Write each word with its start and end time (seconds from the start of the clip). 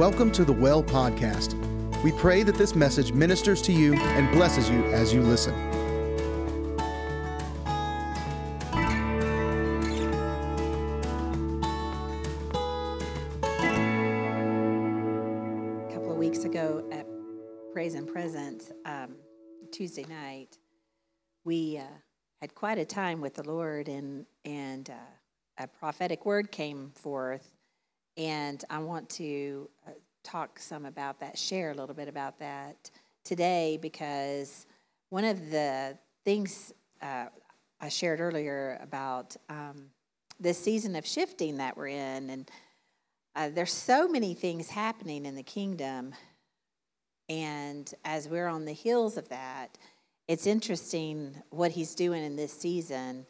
Welcome 0.00 0.32
to 0.32 0.46
the 0.46 0.52
Well 0.54 0.82
Podcast. 0.82 1.52
We 2.02 2.12
pray 2.12 2.42
that 2.44 2.54
this 2.54 2.74
message 2.74 3.12
ministers 3.12 3.60
to 3.60 3.70
you 3.70 3.92
and 3.92 4.30
blesses 4.32 4.70
you 4.70 4.82
as 4.86 5.12
you 5.12 5.20
listen. 5.20 5.52
A 15.84 15.92
couple 15.92 16.12
of 16.12 16.16
weeks 16.16 16.44
ago 16.44 16.82
at 16.90 17.06
Praise 17.74 17.94
and 17.94 18.08
Presence, 18.08 18.72
um, 18.86 19.16
Tuesday 19.70 20.06
night, 20.08 20.56
we 21.44 21.76
uh, 21.76 21.82
had 22.40 22.54
quite 22.54 22.78
a 22.78 22.86
time 22.86 23.20
with 23.20 23.34
the 23.34 23.42
Lord, 23.42 23.86
and 23.90 24.24
and 24.46 24.88
uh, 24.88 24.94
a 25.58 25.66
prophetic 25.66 26.24
word 26.24 26.50
came 26.50 26.90
forth, 26.94 27.59
and 28.20 28.62
I 28.68 28.80
want 28.80 29.08
to 29.10 29.70
uh, 29.88 29.92
talk 30.22 30.58
some 30.58 30.84
about 30.84 31.20
that, 31.20 31.38
share 31.38 31.70
a 31.70 31.74
little 31.74 31.94
bit 31.94 32.06
about 32.06 32.38
that 32.40 32.90
today, 33.24 33.78
because 33.80 34.66
one 35.08 35.24
of 35.24 35.50
the 35.50 35.96
things 36.22 36.74
uh, 37.00 37.26
I 37.80 37.88
shared 37.88 38.20
earlier 38.20 38.78
about 38.82 39.36
um, 39.48 39.86
this 40.38 40.58
season 40.58 40.96
of 40.96 41.06
shifting 41.06 41.56
that 41.56 41.78
we're 41.78 41.86
in, 41.86 42.28
and 42.28 42.50
uh, 43.34 43.48
there's 43.48 43.72
so 43.72 44.06
many 44.06 44.34
things 44.34 44.68
happening 44.68 45.24
in 45.24 45.34
the 45.34 45.42
kingdom, 45.42 46.12
and 47.30 47.90
as 48.04 48.28
we're 48.28 48.48
on 48.48 48.66
the 48.66 48.72
heels 48.72 49.16
of 49.16 49.30
that, 49.30 49.78
it's 50.28 50.46
interesting 50.46 51.42
what 51.48 51.70
he's 51.70 51.94
doing 51.94 52.22
in 52.22 52.36
this 52.36 52.52
season 52.52 53.24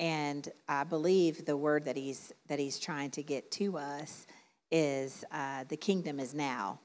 and 0.00 0.48
I 0.66 0.84
believe 0.84 1.44
the 1.44 1.58
word 1.58 1.84
that 1.84 1.96
he's 1.96 2.32
that 2.48 2.58
he's 2.58 2.78
trying 2.78 3.10
to 3.12 3.22
get 3.22 3.50
to 3.52 3.76
us 3.76 4.26
is 4.70 5.24
uh, 5.30 5.64
the 5.68 5.76
kingdom 5.76 6.18
is 6.18 6.32
now. 6.32 6.80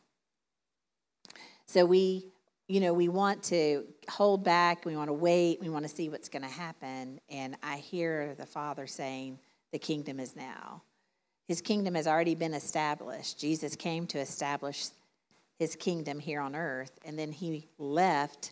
So 1.65 1.85
we, 1.85 2.27
you 2.67 2.81
know, 2.81 2.93
we 2.93 3.07
want 3.07 3.41
to 3.43 3.85
hold 4.09 4.43
back. 4.43 4.85
We 4.85 4.97
want 4.97 5.07
to 5.07 5.13
wait. 5.13 5.61
We 5.61 5.69
want 5.69 5.87
to 5.87 5.95
see 5.95 6.09
what's 6.09 6.27
going 6.27 6.43
to 6.43 6.49
happen. 6.49 7.21
And 7.29 7.55
I 7.63 7.77
hear 7.77 8.35
the 8.35 8.45
Father 8.45 8.85
saying, 8.85 9.39
"The 9.71 9.79
kingdom 9.79 10.19
is 10.19 10.35
now." 10.35 10.83
His 11.47 11.61
kingdom 11.61 11.95
has 11.95 12.07
already 12.07 12.35
been 12.35 12.53
established. 12.53 13.39
Jesus 13.39 13.77
came 13.77 14.07
to 14.07 14.19
establish 14.19 14.87
his 15.57 15.77
kingdom 15.77 16.19
here 16.19 16.41
on 16.41 16.53
earth, 16.53 16.99
and 17.05 17.17
then 17.17 17.31
he 17.31 17.69
left 17.77 18.51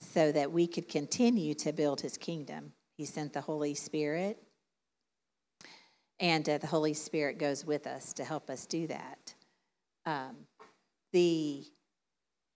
so 0.00 0.30
that 0.30 0.52
we 0.52 0.66
could 0.66 0.90
continue 0.90 1.54
to 1.54 1.72
build 1.72 2.02
his 2.02 2.18
kingdom. 2.18 2.72
He 2.96 3.04
sent 3.04 3.32
the 3.32 3.40
Holy 3.40 3.74
Spirit, 3.74 4.40
and 6.20 6.48
uh, 6.48 6.58
the 6.58 6.66
Holy 6.66 6.94
Spirit 6.94 7.38
goes 7.38 7.64
with 7.64 7.86
us 7.86 8.12
to 8.14 8.24
help 8.24 8.48
us 8.48 8.66
do 8.66 8.86
that. 8.86 9.34
Um, 10.06 10.36
the 11.12 11.64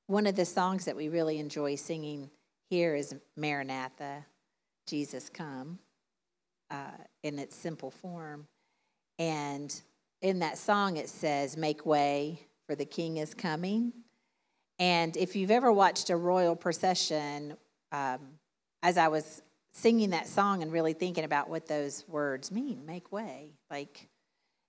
one 0.06 0.26
of 0.26 0.36
the 0.36 0.44
songs 0.44 0.84
that 0.86 0.96
we 0.96 1.08
really 1.08 1.38
enjoy 1.38 1.74
singing 1.74 2.30
here 2.70 2.94
is 2.94 3.14
Maranatha, 3.36 4.24
Jesus 4.86 5.28
Come, 5.28 5.78
uh, 6.70 6.96
in 7.22 7.38
its 7.38 7.56
simple 7.56 7.90
form, 7.90 8.46
and 9.18 9.80
in 10.22 10.38
that 10.38 10.56
song 10.56 10.96
it 10.96 11.08
says, 11.08 11.56
"Make 11.56 11.84
way, 11.84 12.46
for 12.66 12.76
the 12.76 12.86
King 12.86 13.16
is 13.16 13.34
coming." 13.34 13.92
And 14.78 15.16
if 15.16 15.34
you've 15.34 15.50
ever 15.50 15.72
watched 15.72 16.10
a 16.10 16.16
royal 16.16 16.54
procession, 16.54 17.56
um, 17.90 18.38
as 18.82 18.96
I 18.96 19.08
was 19.08 19.42
singing 19.78 20.10
that 20.10 20.26
song 20.26 20.62
and 20.62 20.72
really 20.72 20.92
thinking 20.92 21.24
about 21.24 21.48
what 21.48 21.66
those 21.66 22.04
words 22.08 22.50
mean 22.50 22.84
make 22.84 23.12
way. 23.12 23.52
Like 23.70 24.08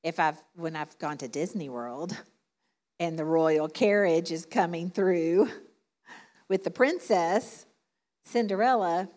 if 0.04 0.20
i've 0.20 0.42
when 0.56 0.76
i've 0.76 0.98
gone 1.00 1.18
to 1.18 1.28
disney 1.28 1.70
world 1.70 2.16
and 3.00 3.18
the 3.18 3.26
royal 3.26 3.68
carriage 3.68 4.32
is 4.32 4.46
coming 4.46 4.90
through 4.90 5.50
with 6.50 6.64
the 6.64 6.72
princess 6.72 7.66
cinderella 8.24 9.10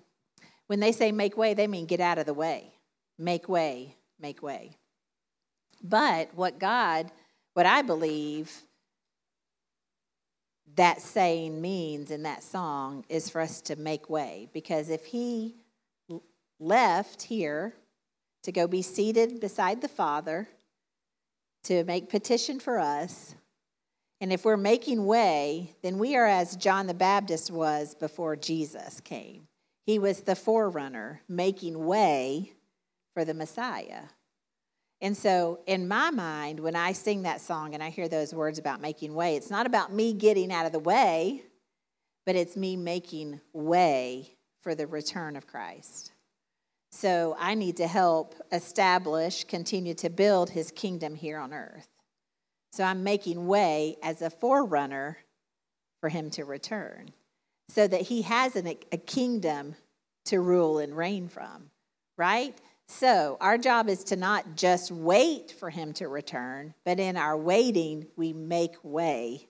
when 0.66 0.80
they 0.80 0.92
say 0.92 1.12
make 1.12 1.36
way 1.36 1.54
they 1.54 1.66
mean 1.66 1.86
get 1.86 2.00
out 2.00 2.18
of 2.18 2.26
the 2.26 2.34
way. 2.34 2.72
Make 3.18 3.48
way 3.48 3.96
make 4.20 4.42
way. 4.42 4.76
But 5.82 6.34
what 6.34 6.58
god 6.58 7.10
what 7.54 7.66
i 7.66 7.82
believe 7.82 8.50
that 10.76 11.02
saying 11.02 11.60
means 11.60 12.10
in 12.10 12.22
that 12.22 12.42
song 12.42 13.04
is 13.10 13.28
for 13.28 13.42
us 13.42 13.60
to 13.60 13.76
make 13.76 14.08
way. 14.08 14.48
Because 14.54 14.88
if 14.88 15.04
he 15.04 15.61
left 16.62 17.22
here 17.22 17.74
to 18.44 18.52
go 18.52 18.66
be 18.66 18.82
seated 18.82 19.40
beside 19.40 19.80
the 19.80 19.88
Father 19.88 20.48
to 21.64 21.84
make 21.84 22.08
petition 22.08 22.60
for 22.60 22.78
us. 22.78 23.34
And 24.20 24.32
if 24.32 24.44
we're 24.44 24.56
making 24.56 25.04
way, 25.04 25.74
then 25.82 25.98
we 25.98 26.16
are 26.16 26.26
as 26.26 26.56
John 26.56 26.86
the 26.86 26.94
Baptist 26.94 27.50
was 27.50 27.94
before 27.94 28.36
Jesus 28.36 29.00
came. 29.00 29.48
He 29.84 29.98
was 29.98 30.20
the 30.20 30.36
forerunner, 30.36 31.22
making 31.28 31.84
way 31.84 32.52
for 33.14 33.24
the 33.24 33.34
Messiah. 33.34 34.04
And 35.00 35.16
so, 35.16 35.58
in 35.66 35.88
my 35.88 36.10
mind, 36.10 36.60
when 36.60 36.76
I 36.76 36.92
sing 36.92 37.22
that 37.22 37.40
song 37.40 37.74
and 37.74 37.82
I 37.82 37.90
hear 37.90 38.06
those 38.06 38.32
words 38.32 38.60
about 38.60 38.80
making 38.80 39.14
way, 39.14 39.34
it's 39.34 39.50
not 39.50 39.66
about 39.66 39.92
me 39.92 40.12
getting 40.12 40.52
out 40.52 40.66
of 40.66 40.70
the 40.70 40.78
way, 40.78 41.42
but 42.24 42.36
it's 42.36 42.56
me 42.56 42.76
making 42.76 43.40
way 43.52 44.36
for 44.60 44.76
the 44.76 44.86
return 44.86 45.34
of 45.34 45.48
Christ. 45.48 46.11
So 46.92 47.34
I 47.38 47.54
need 47.54 47.78
to 47.78 47.86
help 47.86 48.34
establish, 48.52 49.44
continue 49.44 49.94
to 49.94 50.10
build 50.10 50.50
his 50.50 50.70
kingdom 50.70 51.14
here 51.14 51.38
on 51.38 51.52
earth. 51.52 51.88
So 52.72 52.84
I'm 52.84 53.02
making 53.02 53.46
way 53.46 53.96
as 54.02 54.22
a 54.22 54.30
forerunner 54.30 55.18
for 56.00 56.08
him 56.08 56.30
to 56.30 56.44
return 56.44 57.10
so 57.70 57.86
that 57.86 58.02
he 58.02 58.22
has 58.22 58.56
an, 58.56 58.66
a 58.66 58.96
kingdom 58.98 59.74
to 60.26 60.40
rule 60.40 60.78
and 60.78 60.96
reign 60.96 61.28
from, 61.28 61.70
right? 62.18 62.54
So 62.88 63.38
our 63.40 63.56
job 63.56 63.88
is 63.88 64.04
to 64.04 64.16
not 64.16 64.54
just 64.54 64.90
wait 64.90 65.50
for 65.50 65.70
him 65.70 65.94
to 65.94 66.08
return, 66.08 66.74
but 66.84 67.00
in 67.00 67.16
our 67.16 67.36
waiting, 67.36 68.06
we 68.16 68.32
make 68.32 68.76
way 68.82 69.48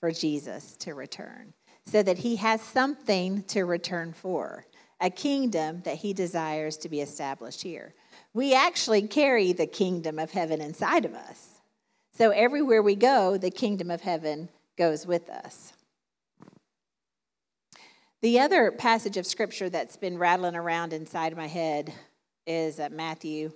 for 0.00 0.10
Jesus 0.10 0.76
to 0.78 0.94
return 0.94 1.54
so 1.86 2.02
that 2.02 2.18
he 2.18 2.36
has 2.36 2.60
something 2.60 3.44
to 3.44 3.64
return 3.64 4.12
for 4.12 4.66
a 5.00 5.10
kingdom 5.10 5.82
that 5.84 5.96
he 5.96 6.12
desires 6.12 6.76
to 6.78 6.88
be 6.88 7.00
established 7.00 7.62
here. 7.62 7.94
We 8.32 8.54
actually 8.54 9.02
carry 9.02 9.52
the 9.52 9.66
kingdom 9.66 10.18
of 10.18 10.30
heaven 10.30 10.60
inside 10.60 11.04
of 11.04 11.14
us. 11.14 11.60
So 12.16 12.30
everywhere 12.30 12.82
we 12.82 12.96
go, 12.96 13.36
the 13.36 13.50
kingdom 13.50 13.90
of 13.90 14.00
heaven 14.00 14.48
goes 14.78 15.06
with 15.06 15.28
us. 15.28 15.72
The 18.22 18.40
other 18.40 18.70
passage 18.70 19.18
of 19.18 19.26
scripture 19.26 19.68
that's 19.68 19.98
been 19.98 20.18
rattling 20.18 20.56
around 20.56 20.92
inside 20.92 21.36
my 21.36 21.46
head 21.46 21.92
is 22.46 22.80
Matthew, 22.90 23.52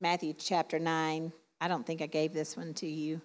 Matthew 0.00 0.34
chapter 0.38 0.78
9. 0.78 1.32
I 1.60 1.68
don't 1.68 1.84
think 1.84 2.00
I 2.02 2.06
gave 2.06 2.32
this 2.32 2.56
one 2.56 2.74
to 2.74 2.86
you. 2.86 3.20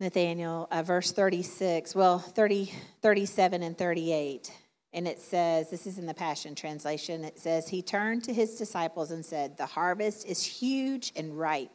Nathaniel, 0.00 0.68
uh, 0.70 0.82
verse 0.82 1.12
36, 1.12 1.94
well, 1.94 2.18
30, 2.18 2.72
37 3.02 3.62
and 3.62 3.76
38. 3.76 4.52
And 4.92 5.06
it 5.06 5.20
says, 5.20 5.70
this 5.70 5.86
is 5.86 5.98
in 5.98 6.06
the 6.06 6.14
Passion 6.14 6.54
Translation, 6.54 7.24
it 7.24 7.38
says, 7.38 7.68
He 7.68 7.82
turned 7.82 8.24
to 8.24 8.32
his 8.32 8.56
disciples 8.56 9.10
and 9.10 9.24
said, 9.24 9.56
The 9.56 9.66
harvest 9.66 10.26
is 10.26 10.42
huge 10.42 11.12
and 11.14 11.38
ripe, 11.38 11.70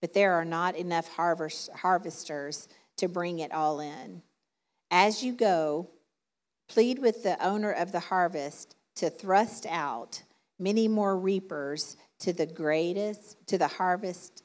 but 0.00 0.12
there 0.12 0.34
are 0.34 0.44
not 0.44 0.76
enough 0.76 1.08
harvest, 1.08 1.70
harvesters 1.72 2.68
to 2.98 3.08
bring 3.08 3.38
it 3.38 3.52
all 3.52 3.80
in. 3.80 4.22
As 4.90 5.22
you 5.24 5.32
go, 5.32 5.90
plead 6.68 6.98
with 6.98 7.22
the 7.22 7.42
owner 7.44 7.72
of 7.72 7.92
the 7.92 8.00
harvest 8.00 8.76
to 8.96 9.10
thrust 9.10 9.66
out 9.66 10.22
many 10.58 10.88
more 10.88 11.16
reapers 11.18 11.96
to 12.20 12.32
the 12.32 12.46
greatest, 12.46 13.36
to 13.46 13.58
the 13.58 13.68
harvest, 13.68 14.42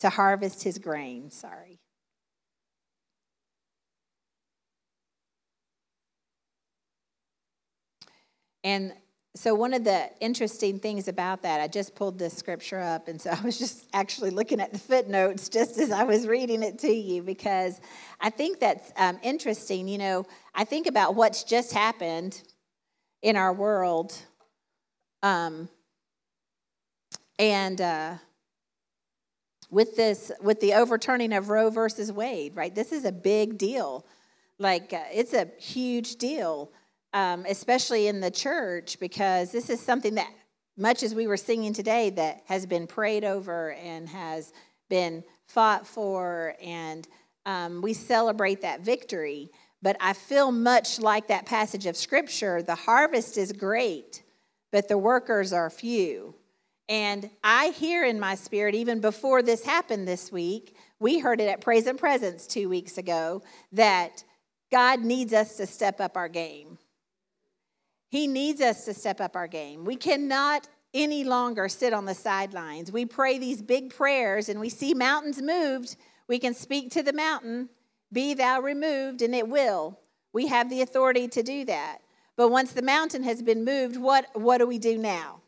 to 0.00 0.08
harvest 0.08 0.62
his 0.62 0.78
grain. 0.78 1.30
Sorry. 1.30 1.81
And 8.64 8.92
so, 9.34 9.54
one 9.54 9.72
of 9.72 9.82
the 9.82 10.10
interesting 10.20 10.78
things 10.78 11.08
about 11.08 11.42
that, 11.42 11.60
I 11.60 11.66
just 11.66 11.94
pulled 11.94 12.18
this 12.18 12.36
scripture 12.36 12.78
up, 12.78 13.08
and 13.08 13.20
so 13.20 13.30
I 13.30 13.40
was 13.40 13.58
just 13.58 13.86
actually 13.94 14.30
looking 14.30 14.60
at 14.60 14.72
the 14.72 14.78
footnotes 14.78 15.48
just 15.48 15.78
as 15.78 15.90
I 15.90 16.04
was 16.04 16.26
reading 16.26 16.62
it 16.62 16.78
to 16.80 16.92
you 16.92 17.22
because 17.22 17.80
I 18.20 18.28
think 18.28 18.60
that's 18.60 18.92
um, 18.96 19.18
interesting. 19.22 19.88
You 19.88 19.98
know, 19.98 20.26
I 20.54 20.64
think 20.64 20.86
about 20.86 21.14
what's 21.14 21.44
just 21.44 21.72
happened 21.72 22.42
in 23.22 23.36
our 23.36 23.54
world, 23.54 24.14
um, 25.22 25.70
and 27.38 27.80
uh, 27.80 28.14
with 29.70 29.96
this, 29.96 30.30
with 30.42 30.60
the 30.60 30.74
overturning 30.74 31.32
of 31.32 31.48
Roe 31.48 31.70
versus 31.70 32.12
Wade, 32.12 32.54
right? 32.54 32.74
This 32.74 32.92
is 32.92 33.06
a 33.06 33.12
big 33.12 33.56
deal. 33.56 34.04
Like, 34.58 34.92
uh, 34.92 35.04
it's 35.10 35.32
a 35.32 35.48
huge 35.58 36.16
deal 36.16 36.70
um, 37.12 37.44
especially 37.48 38.06
in 38.06 38.20
the 38.20 38.30
church, 38.30 38.98
because 38.98 39.52
this 39.52 39.70
is 39.70 39.80
something 39.80 40.14
that, 40.14 40.30
much 40.76 41.02
as 41.02 41.14
we 41.14 41.26
were 41.26 41.36
singing 41.36 41.72
today, 41.72 42.10
that 42.10 42.42
has 42.46 42.66
been 42.66 42.86
prayed 42.86 43.24
over 43.24 43.72
and 43.72 44.08
has 44.08 44.52
been 44.88 45.22
fought 45.46 45.86
for, 45.86 46.54
and 46.62 47.06
um, 47.44 47.82
we 47.82 47.92
celebrate 47.92 48.62
that 48.62 48.80
victory. 48.80 49.50
But 49.82 49.96
I 50.00 50.12
feel 50.12 50.52
much 50.52 51.00
like 51.00 51.28
that 51.28 51.44
passage 51.44 51.86
of 51.86 51.96
scripture 51.96 52.62
the 52.62 52.74
harvest 52.74 53.36
is 53.36 53.52
great, 53.52 54.22
but 54.70 54.88
the 54.88 54.96
workers 54.96 55.52
are 55.52 55.68
few. 55.70 56.34
And 56.88 57.30
I 57.42 57.70
hear 57.70 58.04
in 58.04 58.20
my 58.20 58.34
spirit, 58.34 58.74
even 58.74 59.00
before 59.00 59.42
this 59.42 59.64
happened 59.64 60.06
this 60.06 60.30
week, 60.30 60.76
we 60.98 61.18
heard 61.18 61.40
it 61.40 61.48
at 61.48 61.60
Praise 61.60 61.86
and 61.86 61.98
Presence 61.98 62.46
two 62.46 62.68
weeks 62.68 62.98
ago, 62.98 63.42
that 63.72 64.24
God 64.70 65.00
needs 65.00 65.32
us 65.32 65.56
to 65.56 65.66
step 65.66 66.00
up 66.00 66.16
our 66.16 66.28
game. 66.28 66.78
He 68.12 68.26
needs 68.26 68.60
us 68.60 68.84
to 68.84 68.92
step 68.92 69.22
up 69.22 69.36
our 69.36 69.46
game. 69.46 69.86
We 69.86 69.96
cannot 69.96 70.68
any 70.92 71.24
longer 71.24 71.66
sit 71.66 71.94
on 71.94 72.04
the 72.04 72.14
sidelines. 72.14 72.92
We 72.92 73.06
pray 73.06 73.38
these 73.38 73.62
big 73.62 73.88
prayers 73.88 74.50
and 74.50 74.60
we 74.60 74.68
see 74.68 74.92
mountains 74.92 75.40
moved. 75.40 75.96
We 76.28 76.38
can 76.38 76.52
speak 76.52 76.90
to 76.90 77.02
the 77.02 77.14
mountain, 77.14 77.70
be 78.12 78.34
thou 78.34 78.60
removed, 78.60 79.22
and 79.22 79.34
it 79.34 79.48
will. 79.48 79.98
We 80.34 80.46
have 80.48 80.68
the 80.68 80.82
authority 80.82 81.26
to 81.28 81.42
do 81.42 81.64
that. 81.64 82.02
But 82.36 82.50
once 82.50 82.72
the 82.72 82.82
mountain 82.82 83.22
has 83.22 83.40
been 83.40 83.64
moved, 83.64 83.96
what, 83.96 84.26
what 84.34 84.58
do 84.58 84.66
we 84.66 84.78
do 84.78 84.98
now? 84.98 85.40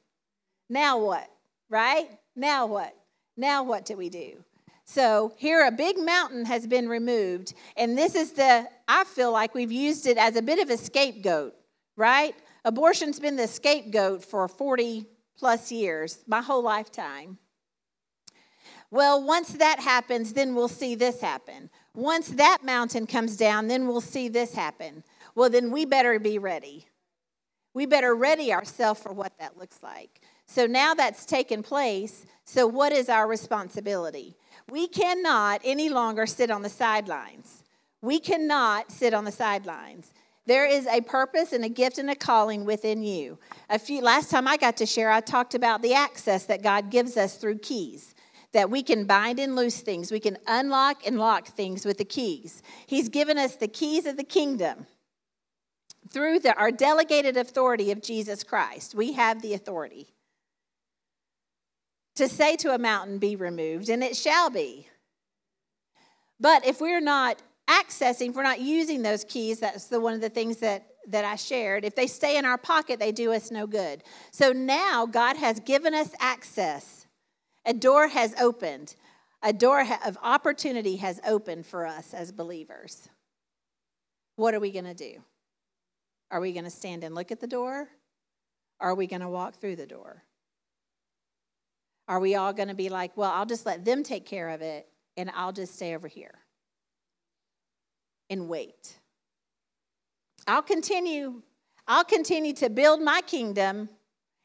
Now 0.70 0.96
what? 0.96 1.28
Right? 1.69 2.08
Now 2.34 2.64
what? 2.64 2.96
Now 3.37 3.62
what 3.62 3.84
do 3.84 3.94
we 3.94 4.08
do? 4.08 4.43
So 4.87 5.34
here 5.37 5.67
a 5.67 5.70
big 5.70 5.99
mountain 5.99 6.46
has 6.46 6.67
been 6.67 6.88
removed, 6.88 7.52
and 7.76 7.96
this 7.99 8.14
is 8.14 8.32
the, 8.32 8.67
I 8.88 9.05
feel 9.05 9.32
like 9.32 9.55
we've 9.55 9.72
used 9.72 10.06
it 10.06 10.17
as 10.17 10.37
a 10.37 10.43
bit 10.43 10.58
of 10.58 10.70
a 10.70 10.78
scapegoat, 10.78 11.55
right? 11.96 12.34
Abortion's 12.64 13.20
been 13.20 13.37
the 13.37 13.46
scapegoat 13.46 14.25
for 14.25 14.49
40 14.49 15.06
plus 15.37 15.70
years, 15.70 16.19
my 16.26 16.40
whole 16.40 16.62
lifetime. 16.62 17.38
Well, 18.90 19.22
once 19.22 19.49
that 19.55 19.81
happens, 19.81 20.32
then 20.32 20.55
we'll 20.55 20.69
see 20.69 20.94
this 20.94 21.20
happen. 21.20 21.69
Once 21.94 22.28
that 22.28 22.58
mountain 22.62 23.06
comes 23.06 23.37
down, 23.37 23.69
then 23.69 23.87
we'll 23.87 24.00
see 24.00 24.28
this 24.28 24.55
happen. 24.55 25.02
Well, 25.34 25.50
then 25.50 25.70
we 25.70 25.84
better 25.84 26.19
be 26.19 26.38
ready. 26.38 26.87
We 27.75 27.87
better 27.87 28.14
ready 28.14 28.52
ourselves 28.52 29.02
for 29.02 29.12
what 29.12 29.37
that 29.38 29.58
looks 29.58 29.82
like. 29.82 30.20
So 30.46 30.67
now 30.67 30.94
that's 30.94 31.26
taken 31.26 31.62
place. 31.62 32.25
So, 32.44 32.67
what 32.67 32.93
is 32.93 33.08
our 33.08 33.26
responsibility? 33.26 34.37
We 34.70 34.87
cannot 34.87 35.60
any 35.64 35.88
longer 35.88 36.26
sit 36.26 36.50
on 36.50 36.62
the 36.62 36.69
sidelines. 36.69 37.64
We 38.00 38.20
cannot 38.20 38.93
sit 38.93 39.14
on 39.14 39.25
the 39.25 39.32
sidelines. 39.32 40.12
There 40.46 40.67
is 40.67 40.87
a 40.87 41.00
purpose 41.00 41.52
and 41.52 41.64
a 41.64 41.69
gift 41.69 41.99
and 41.99 42.11
a 42.11 42.14
calling 42.14 42.64
within 42.64 43.02
you. 43.02 43.38
A 43.70 43.79
few 43.79 44.02
last 44.02 44.31
time 44.31 44.46
I 44.46 44.56
got 44.56 44.76
to 44.79 44.87
share, 44.87 45.11
I 45.11 45.20
talked 45.20 45.55
about 45.55 45.81
the 45.81 45.94
access 45.94 46.44
that 46.46 46.62
God 46.62 46.91
gives 46.91 47.17
us 47.17 47.37
through 47.37 47.58
keys. 47.58 48.14
That 48.52 48.70
we 48.70 48.82
can 48.82 49.06
bind 49.06 49.41
and 49.41 49.56
loose 49.56 49.81
things. 49.81 50.12
We 50.12 50.20
can 50.20 50.37
unlock 50.46 51.06
and 51.06 51.19
lock 51.19 51.49
things 51.49 51.85
with 51.85 51.99
the 51.99 52.05
keys. 52.05 52.62
He's 52.87 53.08
given 53.08 53.37
us 53.38 53.56
the 53.56 53.69
keys 53.69 54.06
of 54.06 54.17
the 54.17 54.25
kingdom. 54.25 54.87
Through 56.11 56.41
the, 56.41 56.55
our 56.56 56.70
delegated 56.70 57.37
authority 57.37 57.91
of 57.91 58.02
Jesus 58.02 58.44
Christ, 58.44 58.94
we 58.94 59.14
have 59.14 59.43
the 59.43 59.55
authority 59.55 60.14
to 62.17 62.29
say 62.29 62.56
to 62.56 62.75
a 62.75 62.79
mountain, 62.79 63.19
Be 63.19 63.35
removed, 63.35 63.88
and 63.88 64.05
it 64.05 64.17
shall 64.17 64.50
be. 64.50 64.88
But 66.38 66.67
if 66.67 66.81
we're 66.81 67.00
not 67.00 67.43
accessing, 67.69 68.31
if 68.31 68.34
we're 68.34 68.43
not 68.43 68.61
using 68.61 69.02
those 69.02 69.25
keys, 69.25 69.61
that's 69.61 69.87
the 69.87 70.00
one 70.00 70.14
of 70.14 70.20
the 70.20 70.28
things 70.28 70.58
that 70.58 70.87
that 71.08 71.25
I 71.25 71.37
shared. 71.37 71.84
If 71.84 71.94
they 71.94 72.06
stay 72.06 72.38
in 72.38 72.44
our 72.44 72.58
pocket, 72.58 72.99
they 72.99 73.12
do 73.12 73.32
us 73.32 73.50
no 73.50 73.66
good. 73.66 74.02
So 74.31 74.52
now 74.52 75.06
God 75.06 75.37
has 75.37 75.61
given 75.61 75.94
us 75.94 76.11
access. 76.19 77.06
A 77.64 77.75
door 77.75 78.08
has 78.08 78.34
opened. 78.40 78.96
A 79.43 79.52
door 79.52 79.87
of 80.05 80.16
opportunity 80.22 80.96
has 80.96 81.20
opened 81.26 81.66
for 81.66 81.87
us 81.87 82.14
as 82.14 82.32
believers. 82.32 83.08
What 84.37 84.55
are 84.55 84.60
we 84.60 84.72
going 84.72 84.87
to 84.87 84.94
do? 84.94 85.22
Are 86.31 86.40
we 86.40 86.52
going 86.52 86.64
to 86.64 86.70
stand 86.70 87.05
and 87.05 87.14
look 87.14 87.31
at 87.31 87.40
the 87.40 87.46
door? 87.46 87.88
Or 88.81 88.90
are 88.90 88.94
we 88.94 89.06
going 89.06 89.20
to 89.20 89.28
walk 89.28 89.56
through 89.56 89.76
the 89.76 89.87
door? 89.87 90.25
Are 92.08 92.20
we 92.20 92.34
all 92.34 92.52
going 92.52 92.69
to 92.69 92.75
be 92.75 92.88
like, 92.88 93.17
well, 93.17 93.31
I'll 93.31 93.46
just 93.46 93.67
let 93.67 93.84
them 93.84 94.02
take 94.02 94.26
care 94.26 94.49
of 94.49 94.62
it 94.62 94.88
and 95.17 95.31
I'll 95.34 95.52
just 95.52 95.75
stay 95.75 95.94
over 95.94 96.08
here 96.08 96.44
and 98.31 98.49
wait? 98.49 98.99
I'll 100.47 100.62
continue 100.62 101.43
I'll 101.87 102.05
continue 102.05 102.55
to 102.55 102.71
build 102.71 103.03
my 103.03 103.21
kingdom 103.26 103.91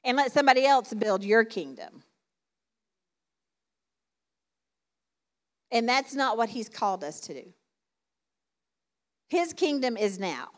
and 0.03 0.17
let 0.17 0.31
somebody 0.31 0.65
else 0.65 0.93
build 0.93 1.23
your 1.23 1.45
kingdom. 1.45 2.03
And 5.71 5.87
that's 5.87 6.13
not 6.13 6.37
what 6.37 6.49
he's 6.49 6.67
called 6.67 7.03
us 7.03 7.19
to 7.21 7.33
do. 7.33 7.53
His 9.29 9.53
kingdom 9.53 9.95
is 9.95 10.19
now. 10.19 10.49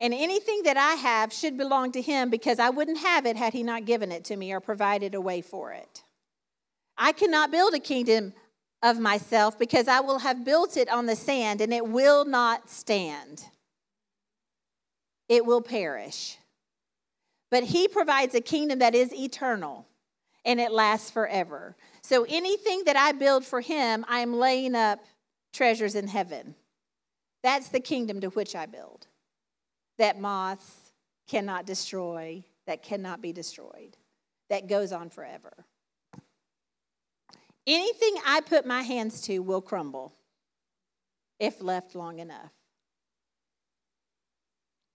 And 0.00 0.14
anything 0.14 0.62
that 0.64 0.76
I 0.76 0.92
have 0.94 1.32
should 1.32 1.56
belong 1.56 1.90
to 1.92 2.02
him 2.02 2.30
because 2.30 2.60
I 2.60 2.70
wouldn't 2.70 2.98
have 2.98 3.26
it 3.26 3.36
had 3.36 3.52
he 3.52 3.62
not 3.62 3.84
given 3.84 4.12
it 4.12 4.24
to 4.26 4.36
me 4.36 4.52
or 4.52 4.60
provided 4.60 5.14
a 5.14 5.20
way 5.20 5.40
for 5.40 5.72
it. 5.72 6.04
I 6.96 7.12
cannot 7.12 7.50
build 7.50 7.74
a 7.74 7.80
kingdom 7.80 8.34
of 8.82 8.98
myself 8.98 9.58
because 9.58 9.88
I 9.88 10.00
will 10.00 10.20
have 10.20 10.44
built 10.44 10.76
it 10.76 10.88
on 10.88 11.06
the 11.06 11.16
sand 11.16 11.60
and 11.60 11.72
it 11.72 11.86
will 11.86 12.24
not 12.24 12.70
stand. 12.70 13.44
It 15.28 15.44
will 15.44 15.62
perish. 15.62 16.38
But 17.50 17.64
he 17.64 17.88
provides 17.88 18.34
a 18.34 18.40
kingdom 18.40 18.78
that 18.80 18.94
is 18.94 19.12
eternal 19.12 19.86
and 20.44 20.60
it 20.60 20.72
lasts 20.72 21.10
forever. 21.10 21.76
So 22.02 22.24
anything 22.28 22.84
that 22.84 22.96
I 22.96 23.12
build 23.12 23.44
for 23.44 23.60
him, 23.60 24.04
I 24.08 24.20
am 24.20 24.34
laying 24.34 24.74
up 24.74 25.00
treasures 25.52 25.94
in 25.94 26.08
heaven. 26.08 26.54
That's 27.42 27.68
the 27.68 27.80
kingdom 27.80 28.20
to 28.20 28.28
which 28.28 28.54
I 28.54 28.66
build 28.66 29.06
that 29.98 30.20
moths 30.20 30.92
cannot 31.28 31.66
destroy, 31.66 32.44
that 32.66 32.82
cannot 32.82 33.20
be 33.20 33.32
destroyed, 33.32 33.96
that 34.48 34.68
goes 34.68 34.92
on 34.92 35.10
forever. 35.10 35.52
Anything 37.68 38.14
I 38.24 38.40
put 38.40 38.64
my 38.64 38.80
hands 38.80 39.20
to 39.22 39.40
will 39.40 39.60
crumble 39.60 40.14
if 41.38 41.60
left 41.60 41.94
long 41.94 42.18
enough. 42.18 42.50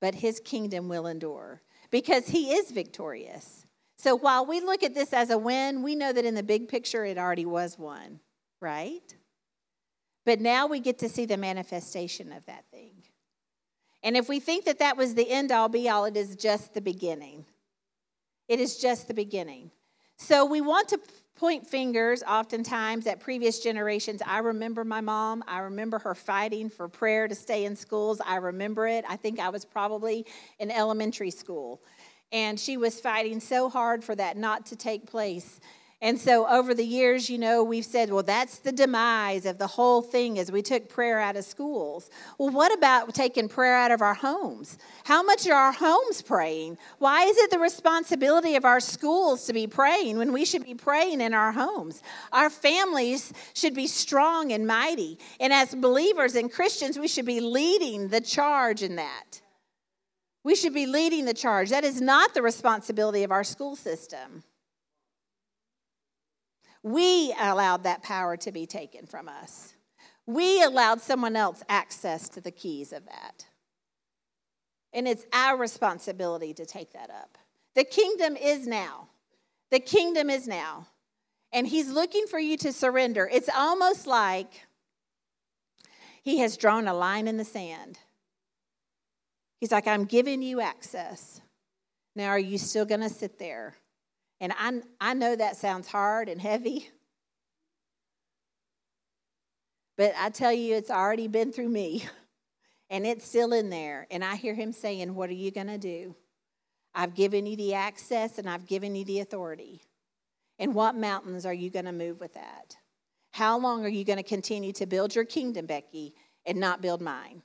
But 0.01 0.15
his 0.15 0.39
kingdom 0.39 0.89
will 0.89 1.05
endure 1.05 1.61
because 1.91 2.29
he 2.29 2.51
is 2.51 2.71
victorious. 2.71 3.67
So 3.95 4.15
while 4.15 4.47
we 4.47 4.59
look 4.59 4.81
at 4.81 4.95
this 4.95 5.13
as 5.13 5.29
a 5.29 5.37
win, 5.37 5.83
we 5.83 5.93
know 5.93 6.11
that 6.11 6.25
in 6.25 6.33
the 6.33 6.41
big 6.41 6.67
picture 6.67 7.05
it 7.05 7.19
already 7.19 7.45
was 7.45 7.77
won, 7.77 8.19
right? 8.59 9.15
But 10.25 10.41
now 10.41 10.65
we 10.65 10.79
get 10.79 10.97
to 10.99 11.09
see 11.09 11.25
the 11.25 11.37
manifestation 11.37 12.31
of 12.31 12.43
that 12.47 12.65
thing. 12.71 13.03
And 14.01 14.17
if 14.17 14.27
we 14.27 14.39
think 14.39 14.65
that 14.65 14.79
that 14.79 14.97
was 14.97 15.13
the 15.13 15.29
end 15.29 15.51
all 15.51 15.69
be 15.69 15.87
all, 15.89 16.05
it 16.05 16.17
is 16.17 16.35
just 16.35 16.73
the 16.73 16.81
beginning. 16.81 17.45
It 18.47 18.59
is 18.59 18.77
just 18.77 19.07
the 19.07 19.13
beginning. 19.13 19.69
So 20.17 20.43
we 20.43 20.59
want 20.59 20.89
to 20.89 20.99
point 21.35 21.65
fingers 21.67 22.23
oftentimes 22.23 23.07
at 23.07 23.19
previous 23.19 23.59
generations. 23.59 24.21
I 24.25 24.39
remember 24.39 24.83
my 24.83 25.01
mom. 25.01 25.43
I 25.47 25.59
remember 25.59 25.99
her 25.99 26.15
fighting 26.15 26.69
for 26.69 26.87
prayer 26.87 27.27
to 27.27 27.35
stay 27.35 27.65
in 27.65 27.75
schools. 27.75 28.21
I 28.25 28.35
remember 28.35 28.87
it. 28.87 29.03
I 29.09 29.15
think 29.15 29.39
I 29.39 29.49
was 29.49 29.65
probably 29.65 30.25
in 30.59 30.71
elementary 30.71 31.31
school. 31.31 31.81
And 32.31 32.59
she 32.59 32.77
was 32.77 32.99
fighting 32.99 33.39
so 33.39 33.69
hard 33.69 34.03
for 34.03 34.15
that 34.15 34.37
not 34.37 34.65
to 34.67 34.75
take 34.75 35.05
place. 35.05 35.59
And 36.03 36.19
so 36.19 36.45
over 36.49 36.73
the 36.73 36.83
years, 36.83 37.29
you 37.29 37.37
know, 37.37 37.63
we've 37.63 37.85
said, 37.85 38.11
well, 38.11 38.23
that's 38.23 38.59
the 38.59 38.73
demise 38.73 39.45
of 39.45 39.57
the 39.57 39.67
whole 39.67 40.01
thing 40.01 40.37
as 40.37 40.51
we 40.51 40.61
took 40.61 40.89
prayer 40.89 41.17
out 41.17 41.37
of 41.37 41.45
schools. 41.45 42.09
Well, 42.37 42.49
what 42.49 42.73
about 42.73 43.15
taking 43.15 43.47
prayer 43.47 43.77
out 43.77 43.89
of 43.89 44.01
our 44.01 44.13
homes? 44.13 44.77
How 45.05 45.23
much 45.23 45.47
are 45.47 45.53
our 45.53 45.71
homes 45.71 46.21
praying? 46.21 46.77
Why 46.99 47.23
is 47.23 47.37
it 47.37 47.51
the 47.51 47.57
responsibility 47.57 48.57
of 48.57 48.65
our 48.65 48.81
schools 48.81 49.45
to 49.45 49.53
be 49.53 49.65
praying 49.65 50.17
when 50.17 50.33
we 50.33 50.43
should 50.43 50.65
be 50.65 50.75
praying 50.75 51.21
in 51.21 51.33
our 51.33 51.53
homes? 51.53 52.03
Our 52.33 52.49
families 52.49 53.31
should 53.53 53.73
be 53.73 53.87
strong 53.87 54.51
and 54.51 54.67
mighty. 54.67 55.17
And 55.39 55.53
as 55.53 55.73
believers 55.73 56.35
and 56.35 56.51
Christians, 56.51 56.99
we 56.99 57.07
should 57.07 57.25
be 57.25 57.39
leading 57.39 58.09
the 58.09 58.19
charge 58.19 58.83
in 58.83 58.97
that. 58.97 59.39
We 60.43 60.55
should 60.55 60.73
be 60.73 60.85
leading 60.85 61.23
the 61.23 61.33
charge. 61.33 61.69
That 61.69 61.85
is 61.85 62.01
not 62.01 62.33
the 62.33 62.41
responsibility 62.41 63.23
of 63.23 63.31
our 63.31 63.45
school 63.45 63.77
system. 63.77 64.43
We 66.83 67.33
allowed 67.39 67.83
that 67.83 68.03
power 68.03 68.35
to 68.37 68.51
be 68.51 68.65
taken 68.65 69.05
from 69.05 69.29
us. 69.29 69.73
We 70.25 70.61
allowed 70.61 71.01
someone 71.01 71.35
else 71.35 71.63
access 71.67 72.29
to 72.29 72.41
the 72.41 72.51
keys 72.51 72.93
of 72.93 73.05
that. 73.05 73.45
And 74.93 75.07
it's 75.07 75.25
our 75.33 75.57
responsibility 75.57 76.53
to 76.53 76.65
take 76.65 76.93
that 76.93 77.09
up. 77.09 77.37
The 77.73 77.83
kingdom 77.83 78.35
is 78.35 78.67
now. 78.67 79.07
The 79.71 79.79
kingdom 79.79 80.29
is 80.29 80.47
now. 80.47 80.87
And 81.51 81.67
he's 81.67 81.89
looking 81.89 82.27
for 82.27 82.39
you 82.39 82.57
to 82.57 82.73
surrender. 82.73 83.29
It's 83.31 83.49
almost 83.55 84.05
like 84.05 84.65
he 86.21 86.39
has 86.39 86.57
drawn 86.57 86.87
a 86.87 86.93
line 86.93 87.27
in 87.27 87.37
the 87.37 87.45
sand. 87.45 87.97
He's 89.59 89.71
like, 89.71 89.87
I'm 89.87 90.05
giving 90.05 90.41
you 90.41 90.61
access. 90.61 91.41
Now, 92.15 92.29
are 92.29 92.39
you 92.39 92.57
still 92.57 92.85
going 92.85 93.01
to 93.01 93.09
sit 93.09 93.39
there? 93.39 93.75
And 94.43 94.51
I, 94.59 94.81
I 94.99 95.13
know 95.13 95.37
that 95.37 95.55
sounds 95.55 95.87
hard 95.87 96.27
and 96.27 96.41
heavy, 96.41 96.89
But 99.97 100.13
I 100.17 100.29
tell 100.29 100.51
you, 100.51 100.75
it's 100.75 100.89
already 100.89 101.27
been 101.27 101.51
through 101.51 101.69
me, 101.69 102.05
and 102.89 103.05
it's 103.05 103.27
still 103.27 103.53
in 103.53 103.69
there. 103.69 104.07
And 104.09 104.23
I 104.23 104.35
hear 104.35 104.53
him 104.53 104.71
saying, 104.71 105.13
What 105.13 105.29
are 105.29 105.33
you 105.33 105.51
going 105.51 105.67
to 105.67 105.77
do? 105.77 106.15
I've 106.95 107.15
given 107.15 107.45
you 107.45 107.55
the 107.55 107.73
access 107.73 108.37
and 108.37 108.47
I've 108.47 108.67
given 108.67 108.95
you 108.95 109.03
the 109.03 109.19
authority. 109.19 109.81
And 110.59 110.75
what 110.75 110.95
mountains 110.95 111.45
are 111.45 111.53
you 111.53 111.71
going 111.71 111.85
to 111.85 111.91
move 111.91 112.19
with 112.19 112.35
that? 112.35 112.75
How 113.31 113.57
long 113.57 113.83
are 113.83 113.89
you 113.89 114.05
going 114.05 114.17
to 114.17 114.23
continue 114.23 114.71
to 114.73 114.85
build 114.85 115.15
your 115.15 115.25
kingdom, 115.25 115.65
Becky, 115.65 116.13
and 116.45 116.59
not 116.59 116.81
build 116.83 117.01
mine? 117.01 117.41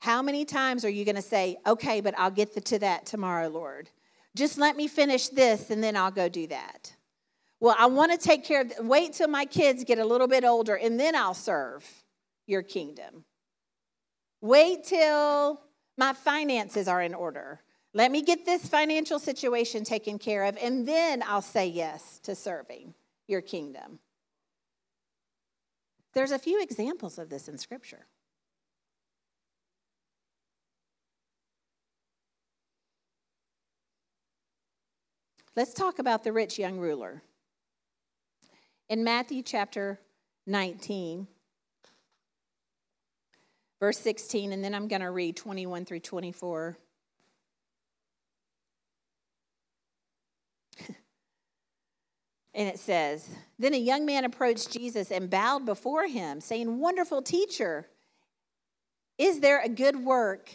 How 0.00 0.20
many 0.20 0.44
times 0.44 0.84
are 0.84 0.90
you 0.90 1.04
going 1.04 1.16
to 1.16 1.22
say, 1.22 1.58
okay, 1.64 2.00
but 2.00 2.18
I'll 2.18 2.32
get 2.32 2.64
to 2.64 2.78
that 2.80 3.06
tomorrow, 3.06 3.48
Lord? 3.48 3.88
Just 4.34 4.58
let 4.58 4.76
me 4.76 4.88
finish 4.88 5.28
this 5.28 5.70
and 5.70 5.82
then 5.82 5.96
I'll 5.96 6.10
go 6.10 6.28
do 6.28 6.46
that. 6.48 6.94
Well, 7.60 7.76
I 7.78 7.86
want 7.86 8.12
to 8.12 8.18
take 8.18 8.44
care 8.44 8.62
of, 8.62 8.72
wait 8.80 9.12
till 9.12 9.28
my 9.28 9.44
kids 9.44 9.84
get 9.84 9.98
a 9.98 10.04
little 10.04 10.26
bit 10.26 10.44
older 10.44 10.74
and 10.74 10.98
then 10.98 11.14
I'll 11.14 11.34
serve 11.34 11.84
your 12.46 12.62
kingdom. 12.62 13.24
Wait 14.40 14.84
till 14.84 15.60
my 15.96 16.12
finances 16.12 16.88
are 16.88 17.02
in 17.02 17.14
order. 17.14 17.60
Let 17.94 18.10
me 18.10 18.22
get 18.22 18.44
this 18.46 18.66
financial 18.66 19.18
situation 19.18 19.84
taken 19.84 20.18
care 20.18 20.44
of, 20.44 20.56
and 20.60 20.88
then 20.88 21.22
I'll 21.22 21.42
say 21.42 21.66
yes 21.66 22.18
to 22.20 22.34
serving 22.34 22.94
your 23.28 23.42
kingdom. 23.42 23.98
There's 26.14 26.32
a 26.32 26.38
few 26.38 26.62
examples 26.62 27.18
of 27.18 27.28
this 27.28 27.48
in 27.48 27.58
Scripture. 27.58 28.06
Let's 35.54 35.74
talk 35.74 35.98
about 35.98 36.24
the 36.24 36.32
rich 36.32 36.58
young 36.58 36.78
ruler. 36.78 37.22
In 38.88 39.04
Matthew 39.04 39.42
chapter 39.42 40.00
19, 40.46 41.26
verse 43.78 43.98
16, 43.98 44.52
and 44.52 44.64
then 44.64 44.74
I'm 44.74 44.88
going 44.88 45.02
to 45.02 45.10
read 45.10 45.36
21 45.36 45.84
through 45.84 46.00
24. 46.00 46.78
And 52.54 52.68
it 52.68 52.78
says, 52.78 53.30
Then 53.58 53.72
a 53.72 53.78
young 53.78 54.04
man 54.04 54.26
approached 54.26 54.72
Jesus 54.72 55.10
and 55.10 55.30
bowed 55.30 55.64
before 55.64 56.06
him, 56.06 56.38
saying, 56.38 56.78
Wonderful 56.80 57.22
teacher, 57.22 57.88
is 59.16 59.40
there 59.40 59.62
a 59.62 59.70
good 59.70 59.96
work 59.96 60.50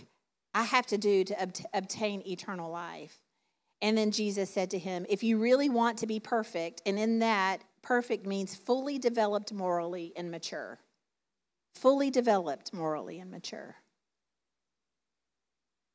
I 0.54 0.62
have 0.62 0.86
to 0.88 1.00
do 1.00 1.24
to 1.24 1.34
obt- 1.42 1.66
obtain 1.74 2.22
eternal 2.28 2.70
life? 2.70 3.18
And 3.82 3.98
then 3.98 4.12
Jesus 4.12 4.50
said 4.50 4.72
to 4.72 4.80
him, 4.80 5.06
If 5.10 5.24
you 5.24 5.38
really 5.38 5.70
want 5.70 6.00
to 6.00 6.08
be 6.08 6.20
perfect, 6.20 6.82
and 6.86 6.98
in 6.98 7.20
that, 7.20 7.62
perfect 7.82 8.26
means 8.26 8.56
fully 8.56 8.98
developed 8.98 9.54
morally 9.54 10.14
and 10.16 10.32
mature. 10.32 10.80
Fully 11.76 12.10
developed 12.10 12.74
morally 12.74 13.20
and 13.20 13.30
mature. 13.30 13.76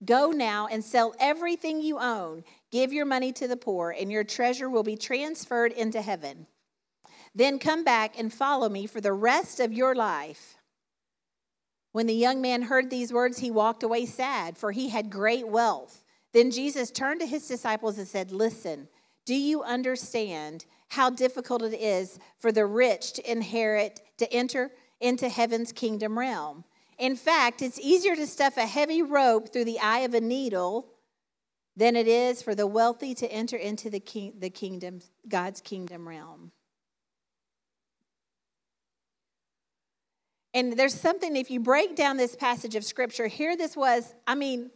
Go 0.04 0.30
now 0.30 0.68
and 0.68 0.84
sell 0.84 1.14
everything 1.20 1.80
you 1.80 1.98
own. 1.98 2.44
Give 2.70 2.92
your 2.92 3.06
money 3.06 3.32
to 3.32 3.46
the 3.46 3.56
poor, 3.56 3.94
and 3.96 4.10
your 4.10 4.24
treasure 4.24 4.68
will 4.68 4.82
be 4.82 4.96
transferred 4.96 5.72
into 5.72 6.02
heaven. 6.02 6.46
Then 7.34 7.58
come 7.58 7.84
back 7.84 8.18
and 8.18 8.32
follow 8.32 8.68
me 8.68 8.86
for 8.86 9.00
the 9.00 9.12
rest 9.12 9.60
of 9.60 9.72
your 9.72 9.94
life. 9.94 10.56
When 11.92 12.06
the 12.06 12.14
young 12.14 12.40
man 12.40 12.62
heard 12.62 12.90
these 12.90 13.12
words, 13.12 13.38
he 13.38 13.50
walked 13.50 13.82
away 13.82 14.06
sad, 14.06 14.56
for 14.56 14.72
he 14.72 14.88
had 14.88 15.10
great 15.10 15.46
wealth. 15.46 16.01
Then 16.32 16.50
Jesus 16.50 16.90
turned 16.90 17.20
to 17.20 17.26
his 17.26 17.46
disciples 17.46 17.98
and 17.98 18.08
said, 18.08 18.32
Listen, 18.32 18.88
do 19.24 19.34
you 19.34 19.62
understand 19.62 20.64
how 20.88 21.10
difficult 21.10 21.62
it 21.62 21.74
is 21.74 22.18
for 22.38 22.52
the 22.52 22.66
rich 22.66 23.12
to 23.14 23.30
inherit, 23.30 24.00
to 24.18 24.32
enter 24.32 24.70
into 25.00 25.28
heaven's 25.28 25.72
kingdom 25.72 26.18
realm? 26.18 26.64
In 26.98 27.16
fact, 27.16 27.62
it's 27.62 27.80
easier 27.80 28.16
to 28.16 28.26
stuff 28.26 28.56
a 28.56 28.66
heavy 28.66 29.02
rope 29.02 29.52
through 29.52 29.64
the 29.64 29.80
eye 29.80 30.00
of 30.00 30.14
a 30.14 30.20
needle 30.20 30.88
than 31.76 31.96
it 31.96 32.06
is 32.06 32.42
for 32.42 32.54
the 32.54 32.66
wealthy 32.66 33.14
to 33.14 33.32
enter 33.32 33.56
into 33.56 33.88
the, 33.90 34.00
king, 34.00 34.34
the 34.38 34.50
kingdom, 34.50 35.00
God's 35.28 35.60
kingdom 35.60 36.06
realm. 36.06 36.52
And 40.54 40.74
there's 40.74 40.94
something, 40.94 41.34
if 41.34 41.50
you 41.50 41.60
break 41.60 41.96
down 41.96 42.18
this 42.18 42.36
passage 42.36 42.76
of 42.76 42.84
scripture, 42.84 43.26
here 43.26 43.56
this 43.56 43.74
was, 43.74 44.14
I 44.26 44.34
mean, 44.34 44.70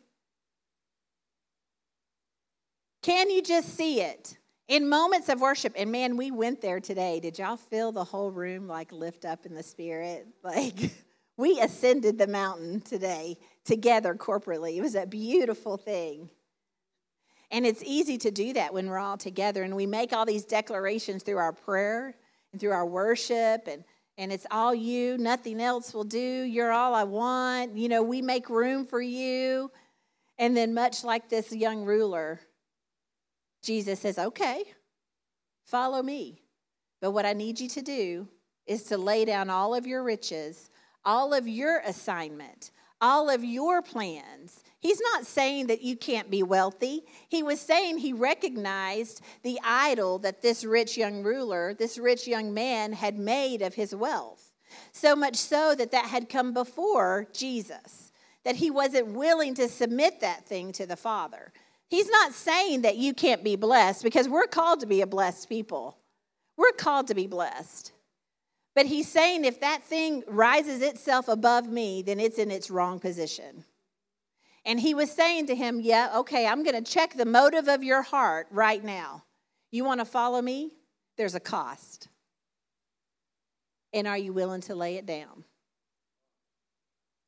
can 3.06 3.30
you 3.30 3.40
just 3.40 3.76
see 3.76 4.00
it? 4.00 4.36
In 4.66 4.88
moments 4.88 5.28
of 5.28 5.40
worship, 5.40 5.74
and 5.76 5.92
man, 5.92 6.16
we 6.16 6.32
went 6.32 6.60
there 6.60 6.80
today. 6.80 7.20
Did 7.20 7.38
y'all 7.38 7.56
feel 7.56 7.92
the 7.92 8.02
whole 8.02 8.32
room 8.32 8.66
like 8.66 8.90
lift 8.90 9.24
up 9.24 9.46
in 9.46 9.54
the 9.54 9.62
spirit? 9.62 10.26
Like, 10.42 10.90
we 11.36 11.60
ascended 11.60 12.18
the 12.18 12.26
mountain 12.26 12.80
today 12.80 13.36
together 13.64 14.16
corporately. 14.16 14.76
It 14.76 14.80
was 14.80 14.96
a 14.96 15.06
beautiful 15.06 15.76
thing. 15.76 16.30
And 17.52 17.64
it's 17.64 17.84
easy 17.84 18.18
to 18.18 18.32
do 18.32 18.54
that 18.54 18.74
when 18.74 18.88
we're 18.88 18.98
all 18.98 19.18
together 19.18 19.62
and 19.62 19.76
we 19.76 19.86
make 19.86 20.12
all 20.12 20.26
these 20.26 20.44
declarations 20.44 21.22
through 21.22 21.36
our 21.36 21.52
prayer 21.52 22.16
and 22.50 22.60
through 22.60 22.72
our 22.72 22.86
worship 22.86 23.68
and 23.68 23.84
and 24.18 24.32
it's 24.32 24.46
all 24.50 24.74
you, 24.74 25.18
nothing 25.18 25.60
else 25.60 25.92
will 25.92 26.04
do. 26.04 26.18
You're 26.18 26.72
all 26.72 26.94
I 26.94 27.04
want. 27.04 27.76
You 27.76 27.88
know, 27.90 28.02
we 28.02 28.22
make 28.22 28.48
room 28.48 28.86
for 28.86 29.00
you. 29.00 29.70
And 30.38 30.56
then 30.56 30.72
much 30.72 31.04
like 31.04 31.28
this 31.28 31.52
young 31.52 31.84
ruler, 31.84 32.40
Jesus 33.66 33.98
says, 33.98 34.16
"Okay, 34.16 34.64
follow 35.64 36.00
me. 36.00 36.40
But 37.00 37.10
what 37.10 37.26
I 37.26 37.32
need 37.32 37.58
you 37.58 37.68
to 37.70 37.82
do 37.82 38.28
is 38.64 38.84
to 38.84 38.96
lay 38.96 39.24
down 39.24 39.50
all 39.50 39.74
of 39.74 39.86
your 39.86 40.04
riches, 40.04 40.70
all 41.04 41.34
of 41.34 41.48
your 41.48 41.80
assignment, 41.80 42.70
all 43.00 43.28
of 43.28 43.44
your 43.44 43.82
plans. 43.82 44.62
He's 44.78 45.00
not 45.12 45.26
saying 45.26 45.66
that 45.66 45.82
you 45.82 45.96
can't 45.96 46.30
be 46.30 46.44
wealthy. 46.44 47.06
He 47.28 47.42
was 47.42 47.60
saying 47.60 47.98
he 47.98 48.12
recognized 48.12 49.20
the 49.42 49.58
idol 49.64 50.20
that 50.20 50.42
this 50.42 50.64
rich 50.64 50.96
young 50.96 51.24
ruler, 51.24 51.74
this 51.74 51.98
rich 51.98 52.28
young 52.28 52.54
man, 52.54 52.92
had 52.92 53.18
made 53.18 53.62
of 53.62 53.74
his 53.74 53.94
wealth. 53.94 54.52
So 54.92 55.16
much 55.16 55.36
so 55.36 55.74
that 55.74 55.90
that 55.90 56.06
had 56.06 56.28
come 56.28 56.54
before 56.54 57.26
Jesus, 57.32 58.12
that 58.44 58.56
he 58.56 58.70
wasn't 58.70 59.08
willing 59.08 59.54
to 59.54 59.68
submit 59.68 60.20
that 60.20 60.46
thing 60.46 60.70
to 60.72 60.86
the 60.86 60.96
Father. 60.96 61.52
He's 61.88 62.08
not 62.08 62.32
saying 62.32 62.82
that 62.82 62.96
you 62.96 63.14
can't 63.14 63.44
be 63.44 63.56
blessed 63.56 64.02
because 64.02 64.28
we're 64.28 64.46
called 64.46 64.80
to 64.80 64.86
be 64.86 65.00
a 65.02 65.06
blessed 65.06 65.48
people. 65.48 65.98
We're 66.56 66.72
called 66.72 67.08
to 67.08 67.14
be 67.14 67.26
blessed. 67.26 67.92
But 68.74 68.86
he's 68.86 69.08
saying 69.08 69.44
if 69.44 69.60
that 69.60 69.84
thing 69.84 70.22
rises 70.26 70.82
itself 70.82 71.28
above 71.28 71.68
me, 71.68 72.02
then 72.02 72.20
it's 72.20 72.38
in 72.38 72.50
its 72.50 72.70
wrong 72.70 72.98
position. 72.98 73.64
And 74.66 74.80
he 74.80 74.94
was 74.94 75.10
saying 75.10 75.46
to 75.46 75.54
him, 75.54 75.80
Yeah, 75.80 76.10
okay, 76.16 76.46
I'm 76.46 76.64
going 76.64 76.82
to 76.82 76.90
check 76.90 77.14
the 77.14 77.24
motive 77.24 77.68
of 77.68 77.84
your 77.84 78.02
heart 78.02 78.48
right 78.50 78.82
now. 78.82 79.24
You 79.70 79.84
want 79.84 80.00
to 80.00 80.04
follow 80.04 80.42
me? 80.42 80.72
There's 81.16 81.34
a 81.34 81.40
cost. 81.40 82.08
And 83.92 84.06
are 84.06 84.18
you 84.18 84.32
willing 84.32 84.60
to 84.62 84.74
lay 84.74 84.96
it 84.96 85.06
down? 85.06 85.44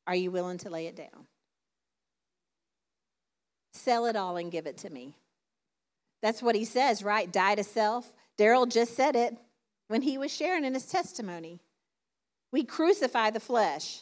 Are 0.05 0.15
you 0.15 0.31
willing 0.31 0.57
to 0.59 0.69
lay 0.69 0.87
it 0.87 0.95
down? 0.95 1.27
Sell 3.79 4.05
it 4.05 4.15
all 4.15 4.37
and 4.37 4.51
give 4.51 4.67
it 4.67 4.77
to 4.79 4.89
me. 4.89 5.15
That's 6.21 6.41
what 6.41 6.55
he 6.55 6.65
says, 6.65 7.01
right? 7.01 7.31
Die 7.31 7.55
to 7.55 7.63
self. 7.63 8.11
Daryl 8.37 8.69
just 8.69 8.95
said 8.95 9.15
it 9.15 9.37
when 9.87 10.01
he 10.01 10.17
was 10.17 10.35
sharing 10.35 10.65
in 10.65 10.73
his 10.73 10.85
testimony. 10.85 11.59
We 12.51 12.63
crucify 12.63 13.29
the 13.29 13.39
flesh. 13.39 14.01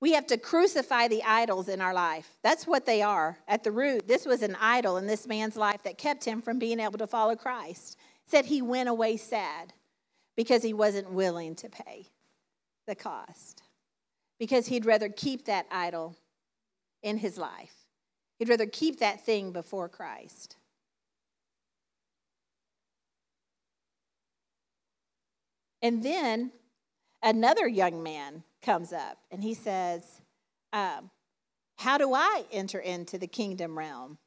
We 0.00 0.12
have 0.12 0.26
to 0.26 0.36
crucify 0.36 1.08
the 1.08 1.22
idols 1.22 1.68
in 1.68 1.80
our 1.80 1.94
life. 1.94 2.28
That's 2.42 2.66
what 2.66 2.84
they 2.84 3.02
are. 3.02 3.38
At 3.46 3.64
the 3.64 3.70
root, 3.70 4.06
this 4.06 4.26
was 4.26 4.42
an 4.42 4.56
idol 4.60 4.96
in 4.96 5.06
this 5.06 5.26
man's 5.26 5.56
life 5.56 5.82
that 5.84 5.96
kept 5.96 6.24
him 6.24 6.42
from 6.42 6.58
being 6.58 6.80
able 6.80 6.98
to 6.98 7.06
follow 7.06 7.36
Christ. 7.36 7.96
Said 8.26 8.44
he 8.44 8.60
went 8.60 8.88
away 8.88 9.16
sad 9.16 9.72
because 10.36 10.62
he 10.62 10.74
wasn't 10.74 11.12
willing 11.12 11.54
to 11.56 11.68
pay 11.68 12.06
the 12.86 12.96
cost. 12.96 13.62
Because 14.38 14.66
he'd 14.66 14.86
rather 14.86 15.08
keep 15.08 15.44
that 15.44 15.66
idol 15.70 16.16
in 17.02 17.16
his 17.16 17.38
life. 17.38 17.81
He'd 18.42 18.48
rather 18.48 18.66
keep 18.66 18.98
that 18.98 19.24
thing 19.24 19.52
before 19.52 19.88
Christ. 19.88 20.56
And 25.80 26.02
then 26.02 26.50
another 27.22 27.68
young 27.68 28.02
man 28.02 28.42
comes 28.60 28.92
up 28.92 29.18
and 29.30 29.44
he 29.44 29.54
says, 29.54 30.22
um, 30.72 31.12
How 31.76 31.98
do 31.98 32.14
I 32.14 32.42
enter 32.50 32.80
into 32.80 33.16
the 33.16 33.28
kingdom 33.28 33.78
realm? 33.78 34.18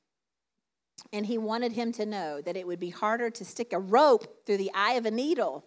And 1.11 1.25
he 1.25 1.37
wanted 1.37 1.73
him 1.73 1.91
to 1.91 2.05
know 2.05 2.39
that 2.39 2.55
it 2.55 2.65
would 2.65 2.79
be 2.79 2.91
harder 2.91 3.29
to 3.29 3.43
stick 3.43 3.73
a 3.73 3.79
rope 3.79 4.45
through 4.45 4.59
the 4.59 4.71
eye 4.73 4.93
of 4.93 5.05
a 5.05 5.11
needle 5.11 5.65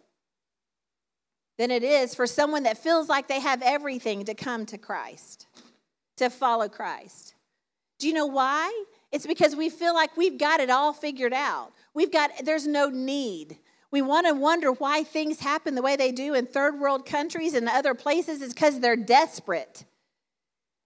than 1.58 1.70
it 1.70 1.84
is 1.84 2.14
for 2.14 2.26
someone 2.26 2.62
that 2.62 2.78
feels 2.78 3.10
like 3.10 3.28
they 3.28 3.40
have 3.40 3.60
everything 3.60 4.24
to 4.24 4.32
come 4.32 4.64
to 4.64 4.78
Christ, 4.78 5.46
to 6.16 6.30
follow 6.30 6.70
Christ. 6.70 7.34
Do 7.98 8.06
you 8.06 8.14
know 8.14 8.26
why? 8.26 8.84
It's 9.10 9.26
because 9.26 9.56
we 9.56 9.70
feel 9.70 9.94
like 9.94 10.16
we've 10.16 10.38
got 10.38 10.60
it 10.60 10.70
all 10.70 10.92
figured 10.92 11.32
out. 11.32 11.72
We've 11.94 12.12
got, 12.12 12.30
there's 12.44 12.66
no 12.66 12.88
need. 12.90 13.58
We 13.90 14.02
want 14.02 14.26
to 14.26 14.34
wonder 14.34 14.72
why 14.72 15.02
things 15.02 15.40
happen 15.40 15.74
the 15.74 15.82
way 15.82 15.96
they 15.96 16.12
do 16.12 16.34
in 16.34 16.46
third 16.46 16.78
world 16.78 17.06
countries 17.06 17.54
and 17.54 17.68
other 17.68 17.94
places 17.94 18.42
is 18.42 18.52
because 18.52 18.80
they're 18.80 18.96
desperate. 18.96 19.84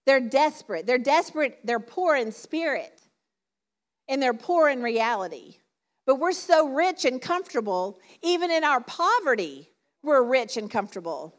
They're 0.06 0.20
desperate. 0.20 0.86
They're 0.86 0.98
desperate. 0.98 1.58
They're 1.64 1.80
poor 1.80 2.16
in 2.16 2.32
spirit 2.32 3.02
and 4.08 4.22
they're 4.22 4.34
poor 4.34 4.68
in 4.68 4.82
reality. 4.82 5.56
But 6.06 6.16
we're 6.16 6.32
so 6.32 6.68
rich 6.68 7.04
and 7.04 7.20
comfortable, 7.20 7.98
even 8.22 8.50
in 8.50 8.64
our 8.64 8.80
poverty, 8.80 9.70
we're 10.02 10.22
rich 10.22 10.56
and 10.56 10.70
comfortable, 10.70 11.34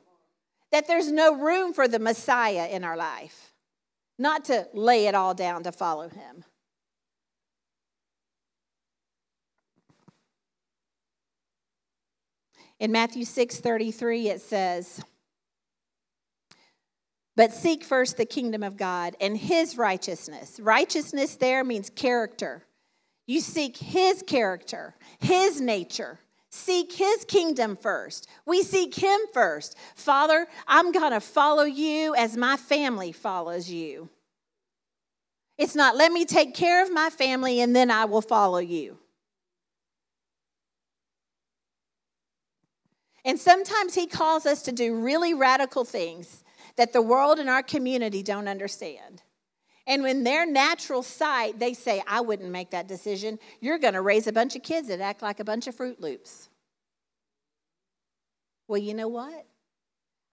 that 0.72 0.88
there's 0.88 1.12
no 1.12 1.36
room 1.36 1.74
for 1.74 1.88
the 1.88 2.00
Messiah 2.00 2.68
in 2.68 2.84
our 2.84 2.98
life, 2.98 3.53
not 4.18 4.46
to 4.46 4.68
lay 4.74 5.08
it 5.08 5.16
all 5.16 5.34
down 5.34 5.64
to 5.64 5.72
follow 5.72 6.10
him. 6.10 6.44
In 12.80 12.92
Matthew 12.92 13.24
6 13.24 13.60
33, 13.60 14.30
it 14.30 14.42
says, 14.42 15.02
But 17.36 17.54
seek 17.54 17.84
first 17.84 18.18
the 18.18 18.26
kingdom 18.26 18.62
of 18.62 18.78
God 18.78 19.16
and 19.22 19.38
his 19.38 19.78
righteousness. 19.78 20.60
Righteousness 20.60 21.36
there 21.38 21.64
means 21.64 21.90
character. 21.90 22.66
You 23.26 23.40
seek 23.40 23.78
his 23.78 24.22
character, 24.22 24.96
his 25.20 25.62
nature. 25.62 26.20
Seek 26.56 26.94
his 26.94 27.26
kingdom 27.26 27.76
first. 27.76 28.30
We 28.46 28.62
seek 28.62 28.94
him 28.94 29.20
first. 29.34 29.76
Father, 29.96 30.46
I'm 30.68 30.92
going 30.92 31.12
to 31.12 31.20
follow 31.20 31.64
you 31.64 32.14
as 32.14 32.38
my 32.38 32.58
family 32.58 33.12
follows 33.12 33.72
you. 33.72 34.08
It's 35.58 35.74
not 35.74 35.96
let 35.96 36.12
me 36.12 36.26
take 36.26 36.54
care 36.54 36.84
of 36.84 36.94
my 36.94 37.10
family 37.10 37.60
and 37.60 37.76
then 37.76 37.90
I 37.90 38.06
will 38.06 38.22
follow 38.22 38.60
you. 38.60 39.00
And 43.26 43.40
sometimes 43.40 43.96
He 43.96 44.06
calls 44.06 44.46
us 44.46 44.62
to 44.62 44.72
do 44.72 44.94
really 44.94 45.34
radical 45.34 45.84
things 45.84 46.44
that 46.76 46.94
the 46.94 47.02
world 47.02 47.40
and 47.40 47.50
our 47.50 47.64
community 47.64 48.22
don't 48.22 48.48
understand. 48.48 49.24
And 49.86 50.02
when 50.02 50.24
their 50.24 50.46
natural 50.46 51.04
sight, 51.04 51.60
they 51.60 51.74
say, 51.74 52.02
I 52.08 52.22
wouldn't 52.22 52.50
make 52.50 52.72
that 52.72 52.88
decision. 52.88 53.38
You're 53.60 53.80
going 53.80 53.96
to 53.96 54.02
raise 54.02 54.28
a 54.28 54.32
bunch 54.32 54.56
of 54.56 54.64
kids 54.64 54.88
that 54.88 55.02
act 55.02 55.22
like 55.22 55.40
a 55.40 55.44
bunch 55.44 55.68
of 55.68 55.76
Fruit 55.76 56.00
Loops. 56.00 56.50
Well, 58.68 58.80
you 58.80 58.94
know 58.94 59.10
what? 59.10 59.46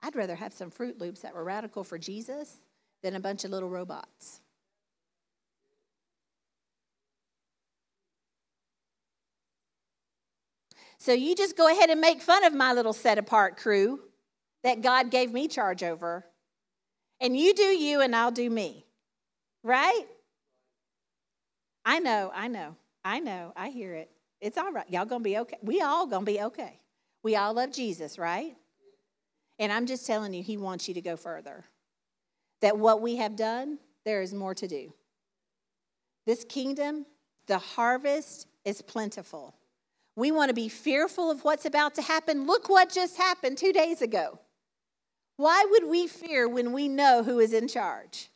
I'd 0.03 0.15
rather 0.15 0.37
have 0.37 0.53
some 0.53 0.71
Fruit 0.71 1.01
Loops 1.01 1.21
that 1.21 1.35
were 1.35 1.45
radical 1.45 1.83
for 1.83 1.99
Jesus 1.99 2.59
than 3.03 3.17
a 3.17 3.21
bunch 3.21 3.45
of 3.45 3.51
little 3.51 3.69
robots. 3.69 4.41
So 10.99 11.13
you 11.13 11.35
just 11.35 11.57
go 11.57 11.67
ahead 11.71 11.89
and 11.91 12.01
make 12.01 12.21
fun 12.21 12.45
of 12.45 12.53
my 12.53 12.73
little 12.73 12.93
set 12.93 13.19
apart 13.19 13.57
crew 13.57 14.01
that 14.63 14.83
God 14.83 15.11
gave 15.11 15.33
me 15.33 15.49
charge 15.49 15.83
over. 15.83 16.27
And 17.21 17.37
you 17.37 17.55
do 17.55 17.63
you, 17.63 18.01
and 18.01 18.15
I'll 18.15 18.31
do 18.31 18.49
me. 18.49 18.85
Right? 19.63 20.05
I 21.85 21.99
know, 21.99 22.31
I 22.35 22.49
know, 22.49 22.77
I 23.05 23.21
know, 23.21 23.53
I 23.57 23.71
hear 23.71 23.95
it. 23.95 24.11
It's 24.41 24.57
all 24.57 24.73
right. 24.73 24.89
Y'all 24.89 25.05
gonna 25.05 25.23
be 25.23 25.39
okay. 25.39 25.59
We 25.63 25.83
all 25.83 26.07
gonna 26.07 26.25
be 26.25 26.41
okay. 26.41 26.81
We 27.23 27.37
all 27.37 27.55
love 27.55 27.73
Jesus, 27.73 28.19
right? 28.19 28.57
And 29.59 29.71
I'm 29.71 29.87
just 29.87 30.07
telling 30.07 30.33
you, 30.33 30.43
He 30.43 30.57
wants 30.57 30.89
you 30.89 30.95
to 30.95 31.03
go 31.03 31.17
further. 31.17 31.65
That 32.63 32.79
what 32.79 33.03
we 33.03 33.17
have 33.17 33.37
done, 33.37 33.79
there 34.05 34.23
is 34.23 34.33
more 34.33 34.55
to 34.55 34.67
do. 34.67 34.93
This 36.27 36.45
kingdom, 36.45 37.07
the 37.47 37.59
harvest 37.59 38.47
is 38.65 38.83
plentiful. 38.83 39.55
We 40.17 40.33
want 40.33 40.49
to 40.51 40.55
be 40.55 40.69
fearful 40.69 41.31
of 41.31 41.45
what's 41.45 41.65
about 41.65 41.95
to 41.97 42.03
happen. 42.03 42.47
Look 42.47 42.69
what 42.69 42.91
just 42.91 43.17
happened 43.17 43.59
two 43.59 43.73
days 43.73 44.03
ago. 44.03 44.39
Why 45.37 45.67
would 45.71 45.87
we 45.87 46.07
fear 46.07 46.49
when 46.49 46.73
we 46.73 46.89
know 46.89 47.23
who 47.23 47.39
is 47.39 47.53
in 47.53 47.69
charge? 47.69 48.29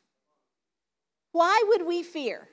Why 1.34 1.64
would 1.66 1.84
we 1.84 2.04
fear? 2.04 2.48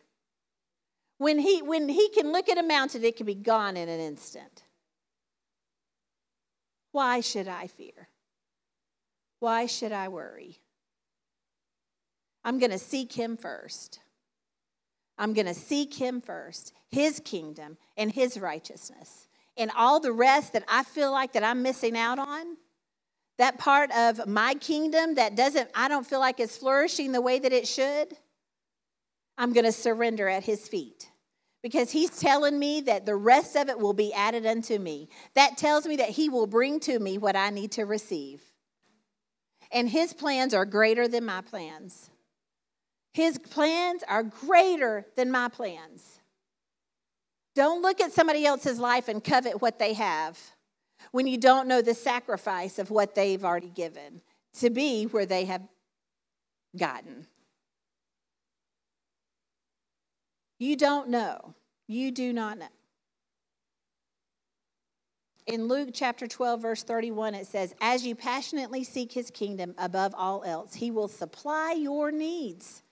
When 1.19 1.37
he, 1.37 1.61
when 1.61 1.87
he 1.87 2.09
can 2.09 2.31
look 2.31 2.49
at 2.49 2.57
a 2.57 2.63
mountain, 2.63 3.03
it 3.03 3.15
can 3.15 3.27
be 3.27 3.35
gone 3.35 3.77
in 3.77 3.87
an 3.87 3.99
instant. 3.99 4.63
Why 6.91 7.19
should 7.19 7.47
I 7.47 7.67
fear? 7.67 8.09
Why 9.39 9.67
should 9.67 9.91
I 9.91 10.07
worry? 10.07 10.61
I'm 12.43 12.57
going 12.57 12.71
to 12.71 12.79
seek 12.79 13.13
him 13.13 13.37
first. 13.37 13.99
I'm 15.15 15.33
going 15.33 15.45
to 15.45 15.53
seek 15.53 15.93
him 15.93 16.19
first, 16.19 16.73
his 16.89 17.21
kingdom 17.23 17.77
and 17.95 18.11
his 18.11 18.39
righteousness. 18.39 19.27
And 19.57 19.69
all 19.77 19.99
the 19.99 20.11
rest 20.11 20.53
that 20.53 20.63
I 20.67 20.85
feel 20.85 21.11
like 21.11 21.33
that 21.33 21.43
I'm 21.43 21.61
missing 21.61 21.95
out 21.95 22.17
on, 22.17 22.57
that 23.37 23.59
part 23.59 23.91
of 23.91 24.25
my 24.25 24.55
kingdom 24.55 25.13
that 25.15 25.35
doesn't 25.35 25.69
I 25.75 25.87
don't 25.87 26.07
feel 26.07 26.19
like 26.19 26.39
is 26.39 26.57
flourishing 26.57 27.11
the 27.11 27.21
way 27.21 27.37
that 27.37 27.53
it 27.53 27.67
should, 27.67 28.17
I'm 29.41 29.53
going 29.53 29.65
to 29.65 29.71
surrender 29.71 30.29
at 30.29 30.43
his 30.43 30.67
feet. 30.67 31.09
Because 31.63 31.89
he's 31.89 32.11
telling 32.11 32.59
me 32.59 32.81
that 32.81 33.07
the 33.07 33.15
rest 33.15 33.55
of 33.55 33.69
it 33.69 33.79
will 33.79 33.93
be 33.93 34.13
added 34.13 34.45
unto 34.45 34.77
me. 34.77 35.09
That 35.33 35.57
tells 35.57 35.87
me 35.87 35.95
that 35.95 36.09
he 36.09 36.29
will 36.29 36.45
bring 36.45 36.79
to 36.81 36.99
me 36.99 37.17
what 37.17 37.35
I 37.35 37.49
need 37.49 37.71
to 37.73 37.85
receive. 37.85 38.43
And 39.71 39.89
his 39.89 40.13
plans 40.13 40.53
are 40.53 40.65
greater 40.65 41.07
than 41.07 41.25
my 41.25 41.41
plans. 41.41 42.11
His 43.15 43.39
plans 43.39 44.03
are 44.07 44.21
greater 44.21 45.07
than 45.15 45.31
my 45.31 45.49
plans. 45.49 46.19
Don't 47.55 47.81
look 47.81 47.99
at 47.99 48.11
somebody 48.11 48.45
else's 48.45 48.77
life 48.77 49.07
and 49.07 49.23
covet 49.23 49.59
what 49.59 49.79
they 49.79 49.93
have 49.93 50.37
when 51.11 51.25
you 51.25 51.37
don't 51.37 51.67
know 51.67 51.81
the 51.81 51.95
sacrifice 51.95 52.77
of 52.77 52.91
what 52.91 53.15
they've 53.15 53.43
already 53.43 53.71
given 53.71 54.21
to 54.59 54.69
be 54.69 55.05
where 55.05 55.25
they 55.25 55.45
have 55.45 55.63
gotten. 56.77 57.25
You 60.61 60.75
don't 60.75 61.09
know. 61.09 61.55
You 61.87 62.11
do 62.11 62.31
not 62.31 62.59
know. 62.59 62.67
In 65.47 65.67
Luke 65.67 65.89
chapter 65.91 66.27
12, 66.27 66.61
verse 66.61 66.83
31, 66.83 67.33
it 67.33 67.47
says, 67.47 67.73
As 67.81 68.05
you 68.05 68.13
passionately 68.13 68.83
seek 68.83 69.11
his 69.11 69.31
kingdom 69.31 69.73
above 69.79 70.13
all 70.15 70.43
else, 70.45 70.75
he 70.75 70.91
will 70.91 71.07
supply 71.07 71.71
your 71.71 72.11
needs. 72.11 72.83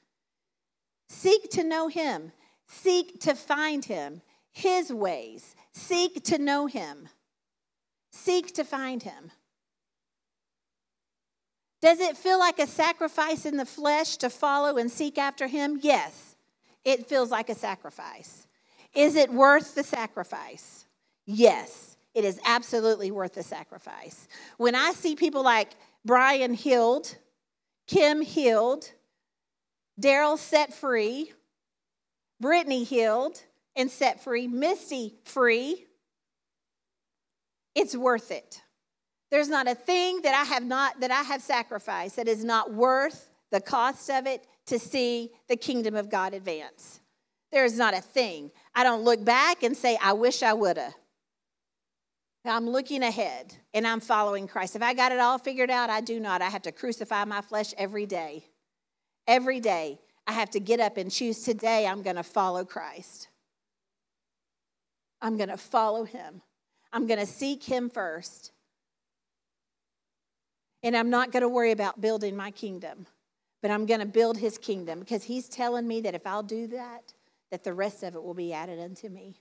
Seek 1.10 1.52
to 1.52 1.64
know 1.64 1.90
him, 1.90 2.32
seek 2.66 3.20
to 3.20 3.36
find 3.36 3.86
him, 3.86 4.24
his 4.52 4.92
ways, 4.92 5.56
seek 5.72 6.24
to 6.24 6.40
know 6.40 6.66
him, 6.66 7.08
seek 8.12 8.52
to 8.56 8.64
find 8.64 9.04
him. 9.04 9.30
Does 11.84 12.00
it 12.00 12.18
feel 12.18 12.40
like 12.40 12.58
a 12.58 12.66
sacrifice 12.66 13.46
in 13.46 13.58
the 13.58 13.66
flesh 13.66 14.18
to 14.18 14.32
follow 14.32 14.78
and 14.78 14.90
seek 14.90 15.20
after 15.20 15.46
him? 15.46 15.78
Yes, 15.84 16.29
it 16.86 17.08
feels 17.08 17.32
like 17.32 17.50
a 17.50 17.56
sacrifice. 17.56 18.48
Is 18.94 19.15
it 19.15 19.32
worth 19.32 19.76
the 19.76 19.84
sacrifice? 19.84 20.86
Yes, 21.26 21.98
it 22.15 22.26
is 22.26 22.39
absolutely 22.46 23.12
worth 23.12 23.34
the 23.36 23.44
sacrifice. 23.44 24.28
When 24.58 24.76
I 24.76 24.94
see 24.94 25.15
people 25.15 25.44
like 25.44 25.72
Brian 26.04 26.54
Healed, 26.54 27.15
Kim 27.88 28.22
Healed, 28.22 28.92
Daryl 30.00 30.38
set 30.38 30.74
free, 30.74 31.32
Brittany 32.39 32.84
healed 32.84 33.44
and 33.76 33.92
set 33.92 34.24
free, 34.24 34.48
Misty 34.48 35.15
free. 35.24 35.86
It's 37.76 37.96
worth 37.96 38.32
it. 38.32 38.62
There's 39.30 39.50
not 39.50 39.68
a 39.68 39.76
thing 39.76 40.22
that 40.24 40.34
I 40.34 40.44
have 40.54 40.63
not 40.63 41.00
that 41.02 41.12
I 41.12 41.22
have 41.22 41.42
sacrificed 41.42 42.15
that 42.15 42.28
is 42.28 42.44
not 42.44 42.74
worth 42.74 43.30
the 43.52 43.62
cost 43.62 44.10
of 44.10 44.26
it 44.26 44.48
to 44.70 44.80
see 44.80 45.32
the 45.48 45.56
kingdom 45.56 45.96
of 45.96 46.10
God 46.10 46.34
advance. 46.34 47.00
There 47.52 47.66
is 47.66 47.78
not 47.78 47.94
a 47.94 48.02
thing. 48.02 48.52
I 48.76 48.84
don't 48.84 49.04
look 49.04 49.24
back 49.24 49.64
and 49.64 49.76
say, 49.76 49.98
I 50.02 50.14
wish 50.14 50.44
I 50.44 50.54
would 50.54 50.78
have. 50.78 50.94
I'm 52.46 52.70
looking 52.70 53.04
ahead 53.04 53.54
and 53.74 53.86
I'm 53.86 54.00
following 54.00 54.48
Christ. 54.48 54.76
If 54.76 54.82
I 54.82 54.94
got 54.94 55.12
it 55.12 55.20
all 55.20 55.38
figured 55.38 55.70
out, 55.70 55.90
I 55.90 56.02
do 56.02 56.20
not. 56.20 56.42
I 56.42 56.50
have 56.50 56.62
to 56.64 56.72
crucify 56.72 57.26
my 57.26 57.42
flesh 57.42 57.74
every 57.78 58.06
day. 58.06 58.46
Every 59.28 59.60
day, 59.60 60.00
I 60.26 60.32
have 60.32 60.50
to 60.52 60.60
get 60.60 60.80
up 60.80 60.98
and 60.98 61.12
choose 61.12 61.44
today 61.44 61.86
I'm 61.86 62.02
going 62.02 62.16
to 62.16 62.24
follow 62.24 62.64
Christ. 62.64 63.28
I'm 65.22 65.38
going 65.38 65.50
to 65.50 65.58
follow 65.58 66.06
him. 66.06 66.42
I'm 66.94 67.08
going 67.08 67.20
to 67.20 67.26
seek 67.26 67.64
him 67.64 67.90
first. 67.90 68.52
And 70.82 70.96
I'm 70.96 71.10
not 71.10 71.32
going 71.32 71.42
to 71.42 71.50
worry 71.50 71.72
about 71.72 72.00
building 72.00 72.36
my 72.36 72.52
kingdom, 72.52 73.06
but 73.62 73.72
I'm 73.72 73.86
going 73.86 74.00
to 74.00 74.06
build 74.06 74.38
his 74.38 74.58
kingdom 74.58 75.00
because 75.00 75.24
he's 75.24 75.50
telling 75.50 75.88
me 75.88 76.02
that 76.02 76.15
if 76.15 76.26
I'll 76.26 76.43
do 76.43 76.67
that, 76.67 77.13
that 77.52 77.63
the 77.63 77.74
rest 77.74 78.04
of 78.04 78.15
it 78.15 78.24
will 78.24 78.34
be 78.34 78.54
added 78.54 78.80
unto 78.80 79.10
me. 79.10 79.38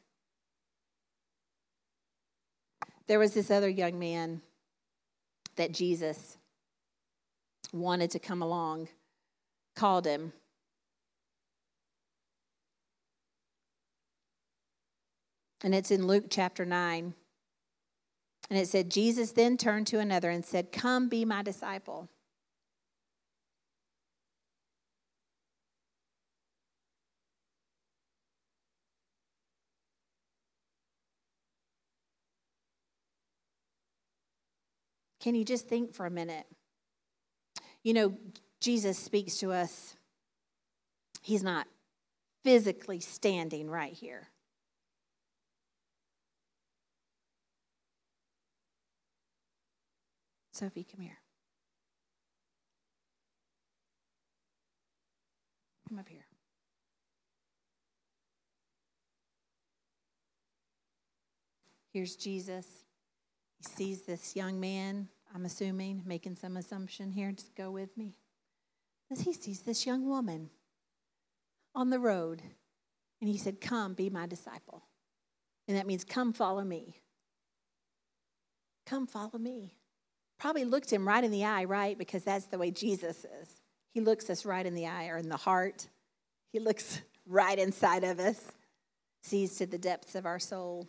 There 3.07 3.19
was 3.19 3.33
this 3.33 3.51
other 3.51 3.69
young 3.69 3.99
man 3.99 4.43
that 5.57 5.73
Jesus 5.73 6.37
wanted 7.73 8.11
to 8.13 8.19
come 8.19 8.43
along 8.43 8.89
called 9.75 10.07
him. 10.07 10.33
And 15.63 15.75
it's 15.75 15.91
in 15.91 16.07
Luke 16.07 16.27
chapter 16.31 16.65
9. 16.65 17.15
And 18.51 18.59
it 18.59 18.69
said, 18.69 18.91
Jesus 18.91 19.33
then 19.33 19.57
turned 19.57 19.87
to 19.89 19.99
another 19.99 20.31
and 20.31 20.45
said, 20.45 20.73
Come 20.73 21.09
be 21.09 21.25
my 21.25 21.43
disciple. 21.43 22.09
Can 35.21 35.35
you 35.35 35.45
just 35.45 35.69
think 35.69 35.95
for 35.95 36.07
a 36.07 36.11
minute? 36.11 36.47
You 37.83 37.95
know, 37.95 38.19
Jesus 38.61 38.99
speaks 38.99 39.39
to 39.39 39.53
us, 39.53 39.95
He's 41.23 41.43
not 41.43 41.67
physically 42.45 43.01
standing 43.01 43.69
right 43.69 43.93
here. 43.93 44.29
Sophie, 50.53 50.85
come 50.91 51.01
here. 51.01 51.19
Come 55.89 55.99
up 55.99 56.09
here. 56.09 56.27
Here's 61.93 62.17
Jesus. 62.17 62.67
He 63.59 63.65
sees 63.65 64.03
this 64.03 64.37
young 64.37 64.61
man, 64.61 65.09
I'm 65.35 65.45
assuming, 65.45 66.03
making 66.07 66.37
some 66.37 66.57
assumption 66.57 67.11
here. 67.11 67.33
Just 67.33 67.55
go 67.55 67.71
with 67.71 67.97
me. 67.97 68.15
As 69.11 69.21
he 69.21 69.33
sees 69.33 69.61
this 69.63 69.87
young 69.87 70.07
woman 70.07 70.51
on 71.75 71.91
the 71.91 71.99
road, 71.99 72.43
and 73.21 73.29
he 73.29 73.39
said, 73.39 73.61
Come, 73.61 73.95
be 73.95 74.11
my 74.11 74.27
disciple. 74.27 74.83
And 75.67 75.77
that 75.77 75.87
means, 75.87 76.05
Come, 76.05 76.33
follow 76.33 76.63
me. 76.63 77.01
Come, 78.87 79.07
follow 79.07 79.39
me. 79.39 79.75
Probably 80.39 80.65
looked 80.65 80.93
him 80.93 81.07
right 81.07 81.23
in 81.23 81.31
the 81.31 81.45
eye, 81.45 81.65
right? 81.65 81.99
Because 81.99 82.23
that's 82.23 82.47
the 82.47 82.59
way 82.59 82.71
Jesus 82.71 83.27
is. 83.41 83.61
He 83.93 84.01
looks 84.01 84.31
us 84.31 84.45
right 84.47 84.65
in 84.65 84.75
the 84.75 84.87
eye 84.87 85.09
or 85.09 85.17
in 85.17 85.29
the 85.29 85.37
heart. 85.37 85.89
He 86.53 86.61
looks 86.61 87.01
right 87.27 87.59
inside 87.59 88.05
of 88.05 88.21
us, 88.21 88.41
sees 89.23 89.57
to 89.57 89.67
the 89.67 89.79
depths 89.79 90.15
of 90.15 90.27
our 90.27 90.39
soul. 90.39 90.89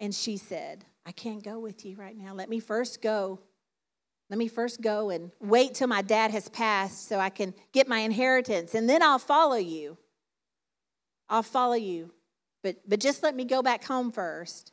And 0.00 0.14
she 0.14 0.36
said, 0.36 0.84
I 1.06 1.12
can't 1.12 1.42
go 1.42 1.58
with 1.58 1.84
you 1.84 1.96
right 1.96 2.16
now. 2.16 2.34
Let 2.34 2.48
me 2.48 2.60
first 2.60 3.02
go. 3.02 3.40
Let 4.30 4.38
me 4.38 4.48
first 4.48 4.80
go 4.80 5.10
and 5.10 5.30
wait 5.40 5.74
till 5.74 5.86
my 5.86 6.02
dad 6.02 6.30
has 6.30 6.48
passed 6.48 7.08
so 7.08 7.18
I 7.18 7.28
can 7.28 7.54
get 7.72 7.88
my 7.88 7.98
inheritance, 7.98 8.74
and 8.74 8.88
then 8.88 9.02
I'll 9.02 9.18
follow 9.18 9.56
you. 9.56 9.98
I'll 11.28 11.42
follow 11.42 11.74
you. 11.74 12.12
But, 12.62 12.76
but 12.88 13.00
just 13.00 13.22
let 13.22 13.36
me 13.36 13.44
go 13.44 13.62
back 13.62 13.84
home 13.84 14.10
first. 14.10 14.72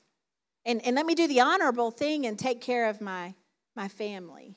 And, 0.66 0.84
and 0.86 0.96
let 0.96 1.06
me 1.06 1.16
do 1.16 1.28
the 1.28 1.42
honorable 1.42 1.92
thing 1.92 2.26
and 2.26 2.40
take 2.40 2.62
care 2.62 2.88
of 2.88 3.02
my, 3.02 3.34
my 3.76 3.88
family. 3.88 4.56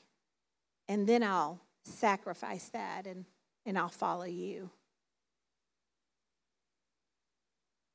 And 0.87 1.07
then 1.07 1.23
I'll 1.23 1.61
sacrifice 1.83 2.69
that 2.69 3.07
and, 3.07 3.25
and 3.65 3.77
I'll 3.77 3.89
follow 3.89 4.25
you. 4.25 4.69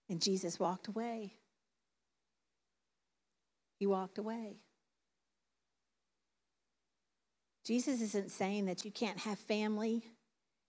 And 0.08 0.20
Jesus 0.20 0.58
walked 0.58 0.88
away. 0.88 1.34
He 3.80 3.86
walked 3.86 4.18
away. 4.18 4.58
Jesus 7.64 8.00
isn't 8.02 8.30
saying 8.30 8.66
that 8.66 8.84
you 8.84 8.90
can't 8.90 9.18
have 9.18 9.38
family. 9.38 10.04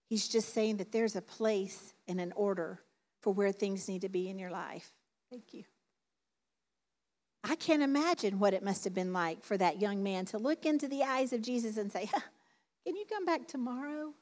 He's 0.08 0.26
just 0.26 0.54
saying 0.54 0.78
that 0.78 0.92
there's 0.92 1.14
a 1.14 1.22
place 1.22 1.92
and 2.08 2.20
an 2.20 2.32
order 2.34 2.80
for 3.20 3.32
where 3.32 3.52
things 3.52 3.86
need 3.86 4.00
to 4.00 4.08
be 4.08 4.28
in 4.28 4.38
your 4.38 4.50
life. 4.50 4.90
Thank 5.30 5.52
you. 5.52 5.64
I 7.44 7.54
can't 7.56 7.82
imagine 7.82 8.38
what 8.38 8.54
it 8.54 8.62
must 8.62 8.84
have 8.84 8.94
been 8.94 9.12
like 9.12 9.42
for 9.44 9.58
that 9.58 9.80
young 9.80 10.02
man 10.02 10.24
to 10.26 10.38
look 10.38 10.64
into 10.64 10.88
the 10.88 11.02
eyes 11.02 11.34
of 11.34 11.42
Jesus 11.42 11.76
and 11.76 11.92
say, 11.92 12.08
Can 12.86 12.96
you 12.96 13.04
come 13.08 13.26
back 13.26 13.46
tomorrow? 13.46 14.14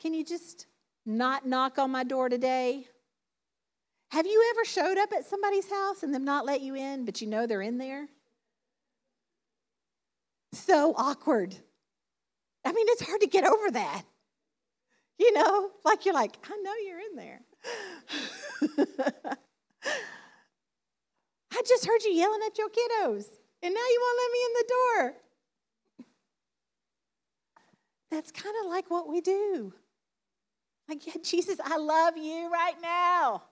Can 0.00 0.12
you 0.12 0.24
just 0.24 0.66
not 1.06 1.46
knock 1.46 1.78
on 1.78 1.90
my 1.90 2.04
door 2.04 2.28
today? 2.28 2.86
Have 4.10 4.26
you 4.26 4.52
ever 4.54 4.64
showed 4.64 4.98
up 4.98 5.12
at 5.12 5.26
somebody's 5.26 5.68
house 5.70 6.02
and 6.02 6.14
them 6.14 6.24
not 6.24 6.46
let 6.46 6.60
you 6.60 6.74
in, 6.74 7.04
but 7.04 7.20
you 7.20 7.26
know 7.26 7.46
they're 7.46 7.62
in 7.62 7.78
there? 7.78 8.08
So 10.52 10.94
awkward. 10.96 11.56
I 12.64 12.72
mean, 12.72 12.86
it's 12.88 13.02
hard 13.02 13.20
to 13.20 13.26
get 13.26 13.44
over 13.44 13.70
that. 13.72 14.02
You 15.18 15.32
know, 15.32 15.70
like 15.84 16.04
you're 16.04 16.14
like, 16.14 16.36
I 16.44 16.56
know 16.56 16.72
you're 16.84 17.00
in 17.00 17.16
there. 17.16 17.40
I 21.52 21.62
just 21.66 21.86
heard 21.86 22.02
you 22.04 22.10
yelling 22.12 22.40
at 22.46 22.58
your 22.58 22.68
kiddos, 22.68 23.26
and 23.62 23.74
now 23.74 23.80
you 23.80 24.00
won't 24.02 24.18
let 24.22 24.32
me 24.32 24.38
in 24.44 24.52
the 24.52 24.68
door. 24.68 25.14
That's 28.10 28.30
kind 28.30 28.54
of 28.62 28.70
like 28.70 28.90
what 28.90 29.08
we 29.08 29.20
do. 29.20 29.72
Like, 30.88 31.06
yeah, 31.06 31.14
Jesus, 31.22 31.58
I 31.64 31.78
love 31.78 32.16
you 32.16 32.50
right 32.52 32.80
now. 32.80 33.42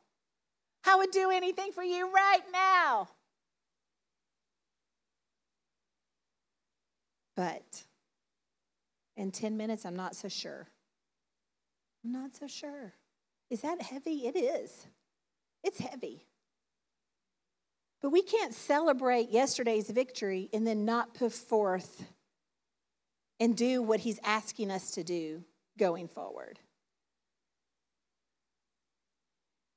I 0.86 0.96
would 0.96 1.10
do 1.10 1.30
anything 1.30 1.72
for 1.72 1.82
you 1.82 2.12
right 2.12 2.42
now. 2.52 3.08
But 7.36 7.84
in 9.16 9.30
10 9.30 9.56
minutes, 9.56 9.84
I'm 9.84 9.96
not 9.96 10.14
so 10.14 10.28
sure. 10.28 10.68
I'm 12.04 12.12
not 12.12 12.36
so 12.36 12.46
sure. 12.46 12.92
Is 13.50 13.62
that 13.62 13.82
heavy? 13.82 14.26
It 14.26 14.36
is. 14.36 14.86
It's 15.62 15.78
heavy. 15.78 16.26
But 18.02 18.10
we 18.10 18.22
can't 18.22 18.52
celebrate 18.52 19.30
yesterday's 19.30 19.88
victory 19.88 20.50
and 20.52 20.66
then 20.66 20.84
not 20.84 21.14
put 21.14 21.32
forth 21.32 22.04
and 23.40 23.56
do 23.56 23.82
what 23.82 24.00
he's 24.00 24.20
asking 24.22 24.70
us 24.70 24.92
to 24.92 25.02
do 25.02 25.42
going 25.78 26.08
forward. 26.08 26.58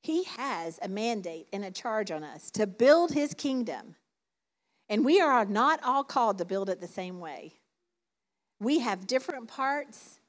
He 0.02 0.24
has 0.24 0.80
a 0.82 0.88
mandate 0.88 1.48
and 1.52 1.66
a 1.66 1.72
charge 1.72 2.12
on 2.12 2.24
us 2.24 2.50
to 2.52 2.68
build 2.68 3.12
his 3.12 3.34
kingdom. 3.34 3.96
And 4.90 5.04
we 5.04 5.20
are 5.20 5.46
not 5.46 5.84
all 5.84 6.04
called 6.04 6.38
to 6.38 6.46
build 6.46 6.70
it 6.70 6.80
the 6.80 6.88
same 6.88 7.20
way. 7.20 7.54
We 8.60 8.80
have 8.80 9.08
different 9.08 9.48
parts 9.48 10.20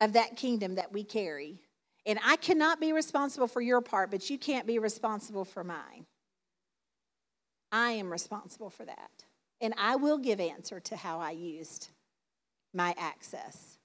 of 0.00 0.14
that 0.14 0.36
kingdom 0.36 0.76
that 0.76 0.92
we 0.92 1.04
carry. 1.04 1.60
And 2.06 2.18
I 2.24 2.36
cannot 2.36 2.80
be 2.80 2.92
responsible 2.92 3.46
for 3.46 3.60
your 3.60 3.80
part, 3.80 4.10
but 4.10 4.30
you 4.30 4.38
can't 4.38 4.66
be 4.66 4.78
responsible 4.78 5.44
for 5.44 5.64
mine. 5.64 6.06
I 7.72 7.90
am 7.90 8.10
responsible 8.10 8.70
for 8.70 8.84
that. 8.84 9.10
And 9.60 9.74
I 9.78 9.96
will 9.96 10.18
give 10.18 10.40
answer 10.40 10.80
to 10.80 10.96
how 10.96 11.18
I 11.18 11.32
used 11.32 11.88
my 12.72 12.94
access 12.98 13.78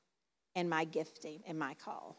and 0.56 0.70
my 0.70 0.84
gifting 0.84 1.42
and 1.48 1.58
my 1.58 1.74
call. 1.74 2.18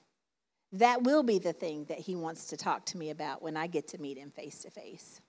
That 0.72 1.02
will 1.02 1.22
be 1.22 1.38
the 1.38 1.52
thing 1.52 1.84
that 1.86 1.98
he 1.98 2.14
wants 2.14 2.46
to 2.46 2.56
talk 2.56 2.86
to 2.86 2.98
me 2.98 3.10
about 3.10 3.42
when 3.42 3.56
I 3.56 3.66
get 3.66 3.88
to 3.88 3.98
meet 3.98 4.16
him 4.16 4.30
face 4.30 4.60
to 4.60 4.70
face. 4.70 5.20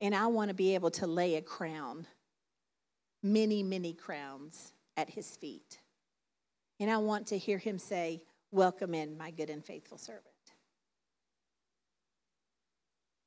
And 0.00 0.14
I 0.14 0.26
want 0.26 0.48
to 0.48 0.54
be 0.54 0.74
able 0.74 0.90
to 0.92 1.06
lay 1.06 1.36
a 1.36 1.42
crown, 1.42 2.06
many, 3.22 3.62
many 3.62 3.92
crowns 3.92 4.72
at 4.96 5.10
his 5.10 5.36
feet. 5.36 5.80
And 6.80 6.90
I 6.90 6.98
want 6.98 7.26
to 7.28 7.38
hear 7.38 7.58
him 7.58 7.78
say, 7.78 8.22
Welcome 8.52 8.94
in, 8.94 9.18
my 9.18 9.30
good 9.30 9.50
and 9.50 9.64
faithful 9.64 9.98
servant. 9.98 10.24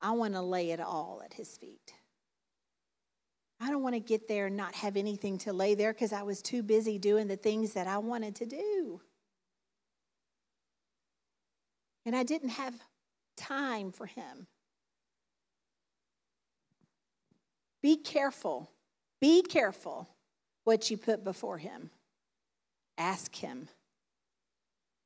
I 0.02 0.12
want 0.12 0.34
to 0.34 0.42
lay 0.42 0.72
it 0.72 0.80
all 0.80 1.22
at 1.24 1.34
his 1.34 1.58
feet. 1.58 1.94
I 3.60 3.70
don't 3.70 3.84
want 3.84 3.96
to 3.96 4.00
get 4.00 4.28
there 4.28 4.48
and 4.48 4.56
not 4.56 4.74
have 4.76 4.96
anything 4.96 5.38
to 5.40 5.54
lay 5.54 5.76
there 5.76 5.92
because 5.92 6.14
I 6.14 6.24
was 6.24 6.42
too 6.42 6.64
busy 6.64 6.98
doing 6.98 7.28
the 7.28 7.36
things 7.36 7.74
that 7.74 7.88
I 7.88 7.98
wanted 7.98 8.36
to 8.38 8.46
do. 8.46 9.02
And 12.06 12.16
I 12.16 12.24
didn't 12.24 12.50
have 12.50 12.74
time 13.36 13.92
for 13.92 14.06
him. 14.06 14.48
Be 17.82 17.98
careful. 17.98 18.72
Be 19.20 19.42
careful 19.42 20.10
what 20.64 20.90
you 20.90 20.98
put 20.98 21.24
before 21.24 21.58
him. 21.58 21.90
Ask 22.98 23.36
him, 23.36 23.68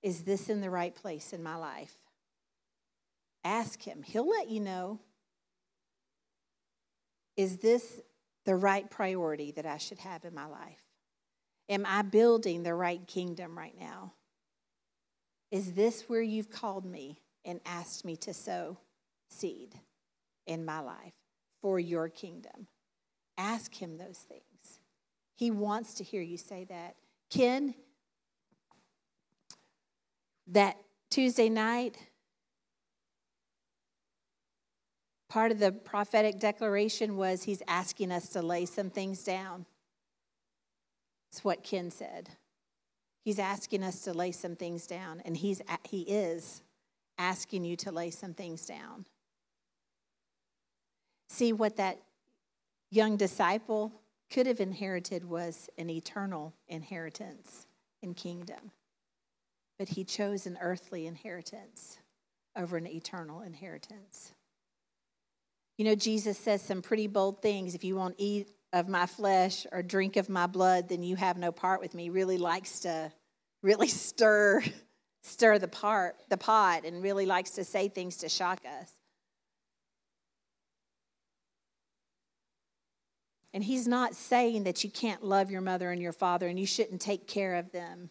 is 0.04 0.24
this 0.24 0.50
in 0.50 0.62
the 0.62 0.70
right 0.70 0.94
place 0.94 1.34
in 1.34 1.42
my 1.42 1.56
life? 1.56 1.96
Ask 3.44 3.82
Him, 3.82 4.04
He'll 4.04 4.30
let 4.30 4.50
you 4.50 4.60
know. 4.60 5.00
Is 7.36 7.58
this 7.58 8.02
the 8.45 8.56
right 8.56 8.89
priority 8.89 9.51
that 9.51 9.65
I 9.65 9.77
should 9.77 9.99
have 9.99 10.25
in 10.25 10.34
my 10.34 10.45
life? 10.45 10.82
Am 11.69 11.86
I 11.88 12.01
building 12.01 12.63
the 12.63 12.73
right 12.73 13.06
kingdom 13.08 13.58
right 13.58 13.77
now? 13.79 14.13
Is 15.51 15.73
this 15.73 16.10
where 16.10 16.21
you've 16.21 16.49
called 16.49 16.86
me 16.86 17.21
and 17.45 17.60
asked 17.65 18.06
me 18.06 18.15
to 18.17 18.34
sow 18.34 18.77
seed 19.29 19.75
in 20.45 20.65
my 20.65 20.79
life 20.79 21.13
for 21.62 21.79
your 21.79 22.10
kingdom? 22.10 22.67
Ask 23.38 23.73
him 23.73 23.97
those 23.97 24.17
things. 24.17 24.79
He 25.36 25.51
wants 25.51 25.95
to 25.95 26.03
hear 26.03 26.21
you 26.21 26.38
say 26.38 26.65
that. 26.65 26.95
Ken, 27.29 27.73
that 30.47 30.77
Tuesday 31.10 31.49
night, 31.49 31.97
Part 35.34 35.52
of 35.52 35.58
the 35.58 35.72
prophetic 35.72 36.38
declaration 36.38 37.17
was 37.17 37.41
he's 37.41 37.63
asking 37.67 38.12
us 38.12 38.30
to 38.30 38.43
lay 38.43 38.67
some 38.67 38.91
things 38.91 39.24
down. 39.24 39.65
That's 41.32 41.43
what 41.43 41.63
Ken 41.63 41.89
said. 41.89 42.30
He's 43.26 43.39
asking 43.39 43.84
us 43.84 44.02
to 44.02 44.13
lay 44.13 44.32
some 44.32 44.56
things 44.56 44.86
down, 44.86 45.24
and 45.26 45.36
he's, 45.36 45.60
he 45.89 46.02
is 46.02 46.62
asking 47.17 47.65
you 47.65 47.76
to 47.78 47.91
lay 47.91 48.12
some 48.12 48.36
things 48.36 48.67
down. 48.67 49.08
See, 51.30 51.52
what 51.52 51.78
that 51.78 51.98
young 52.91 53.17
disciple 53.17 53.91
could 54.30 54.46
have 54.46 54.60
inherited 54.60 55.28
was 55.28 55.67
an 55.80 55.89
eternal 55.89 56.54
inheritance 56.67 57.65
in 58.04 58.13
kingdom. 58.13 58.69
But 59.80 59.89
he 59.89 60.04
chose 60.04 60.46
an 60.46 60.60
earthly 60.62 61.08
inheritance 61.08 61.98
over 62.56 62.78
an 62.78 62.86
eternal 62.86 63.41
inheritance. 63.41 64.34
You 65.77 65.86
know, 65.86 65.95
Jesus 65.95 66.38
says 66.38 66.62
some 66.62 66.81
pretty 66.81 67.07
bold 67.07 67.41
things. 67.41 67.75
If 67.75 67.83
you 67.83 67.95
won't 67.95 68.15
eat 68.17 68.49
of 68.71 68.88
my 68.88 69.05
flesh 69.05 69.65
or 69.71 69.81
drink 69.83 70.17
of 70.17 70.29
my 70.29 70.47
blood, 70.47 70.89
then 70.89 71.03
you 71.03 71.15
have 71.15 71.38
no 71.38 71.51
part 71.51 71.81
with 71.81 71.93
me. 71.93 72.09
Really 72.09 72.38
likes 72.38 72.81
to 72.81 73.12
really 73.62 73.88
stir 73.88 74.63
stir 75.23 75.57
the 75.57 75.67
part 75.67 76.15
the 76.29 76.38
pot 76.38 76.83
and 76.86 77.01
really 77.01 77.25
likes 77.25 77.51
to 77.51 77.63
say 77.63 77.88
things 77.88 78.17
to 78.17 78.29
shock 78.29 78.62
us. 78.81 78.91
And 83.53 83.63
he's 83.63 83.88
not 83.88 84.15
saying 84.15 84.63
that 84.63 84.83
you 84.83 84.89
can't 84.89 85.23
love 85.23 85.51
your 85.51 85.62
mother 85.62 85.91
and 85.91 86.01
your 86.01 86.12
father 86.12 86.47
and 86.47 86.59
you 86.59 86.65
shouldn't 86.65 87.01
take 87.01 87.27
care 87.27 87.55
of 87.55 87.71
them 87.71 88.09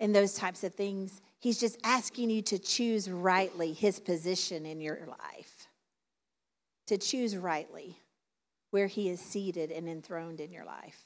and 0.00 0.14
those 0.14 0.34
types 0.34 0.64
of 0.64 0.74
things. 0.74 1.20
He's 1.38 1.60
just 1.60 1.78
asking 1.84 2.30
you 2.30 2.42
to 2.42 2.58
choose 2.58 3.10
rightly 3.10 3.72
his 3.72 4.00
position 4.00 4.64
in 4.64 4.80
your 4.80 4.98
life, 5.06 5.59
to 6.90 6.98
choose 6.98 7.36
rightly 7.36 8.00
where 8.72 8.88
he 8.88 9.08
is 9.08 9.20
seated 9.20 9.70
and 9.70 9.88
enthroned 9.88 10.40
in 10.40 10.50
your 10.50 10.64
life. 10.64 11.04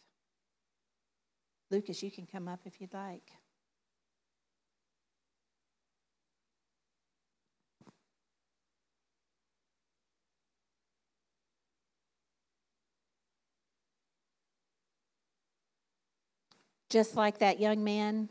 Lucas, 1.71 2.03
you 2.03 2.11
can 2.11 2.25
come 2.25 2.49
up 2.49 2.61
if 2.65 2.81
you'd 2.81 2.95
like. 2.95 3.31
just 16.91 17.17
like 17.17 17.39
that 17.39 17.59
young 17.59 17.83
man 17.83 18.29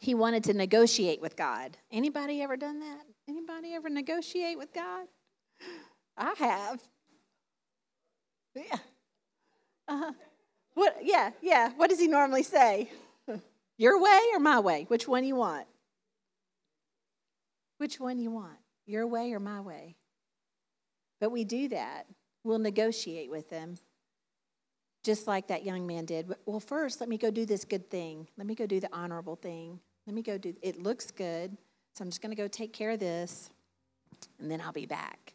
he 0.00 0.14
wanted 0.14 0.44
to 0.44 0.54
negotiate 0.54 1.20
with 1.20 1.34
god 1.34 1.76
anybody 1.90 2.40
ever 2.42 2.56
done 2.56 2.78
that 2.78 3.00
anybody 3.28 3.74
ever 3.74 3.90
negotiate 3.90 4.56
with 4.56 4.72
god 4.72 5.08
i 6.16 6.34
have 6.38 6.82
yeah 8.54 8.78
uh-huh. 9.88 10.12
what 10.74 10.96
yeah 11.02 11.30
yeah 11.42 11.70
what 11.76 11.90
does 11.90 11.98
he 11.98 12.08
normally 12.08 12.42
say 12.42 12.90
your 13.78 14.00
way 14.00 14.20
or 14.32 14.40
my 14.40 14.60
way 14.60 14.84
which 14.88 15.08
one 15.08 15.24
you 15.24 15.36
want 15.36 15.66
which 17.78 17.98
one 17.98 18.18
you 18.18 18.30
want 18.30 18.58
your 18.86 19.06
way 19.06 19.32
or 19.32 19.40
my 19.40 19.60
way 19.60 19.96
but 21.20 21.30
we 21.30 21.44
do 21.44 21.68
that 21.68 22.06
we'll 22.44 22.58
negotiate 22.58 23.30
with 23.30 23.50
them 23.50 23.76
just 25.04 25.26
like 25.26 25.48
that 25.48 25.64
young 25.64 25.86
man 25.86 26.06
did. 26.06 26.34
Well, 26.46 26.58
first, 26.58 26.98
let 26.98 27.08
me 27.08 27.18
go 27.18 27.30
do 27.30 27.44
this 27.44 27.64
good 27.64 27.90
thing. 27.90 28.26
Let 28.38 28.46
me 28.46 28.54
go 28.54 28.66
do 28.66 28.80
the 28.80 28.88
honorable 28.92 29.36
thing. 29.36 29.78
Let 30.06 30.14
me 30.14 30.22
go 30.22 30.38
do 30.38 30.54
it 30.62 30.82
looks 30.82 31.10
good. 31.10 31.56
So 31.94 32.02
I'm 32.02 32.08
just 32.08 32.22
going 32.22 32.34
to 32.34 32.42
go 32.42 32.48
take 32.48 32.72
care 32.72 32.90
of 32.90 32.98
this 32.98 33.50
and 34.40 34.50
then 34.50 34.60
I'll 34.60 34.72
be 34.72 34.86
back. 34.86 35.33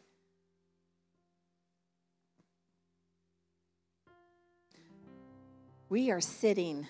We 5.90 6.10
are 6.10 6.20
sitting 6.22 6.86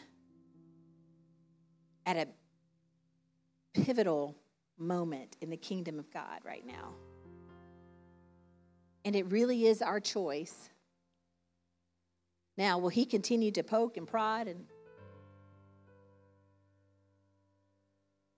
at 2.07 2.17
a 2.17 2.29
pivotal 3.75 4.37
moment 4.79 5.37
in 5.41 5.51
the 5.51 5.57
kingdom 5.57 5.99
of 5.99 6.13
God 6.13 6.39
right 6.45 6.65
now. 6.65 6.95
And 9.05 9.17
it 9.17 9.33
really 9.33 9.67
is 9.67 9.83
our 9.83 9.99
choice 9.99 10.71
now, 12.61 12.77
will 12.77 12.91
he 12.91 13.07
continue 13.07 13.51
to 13.53 13.63
poke 13.63 13.97
and 13.97 14.07
prod 14.07 14.47
and 14.47 14.67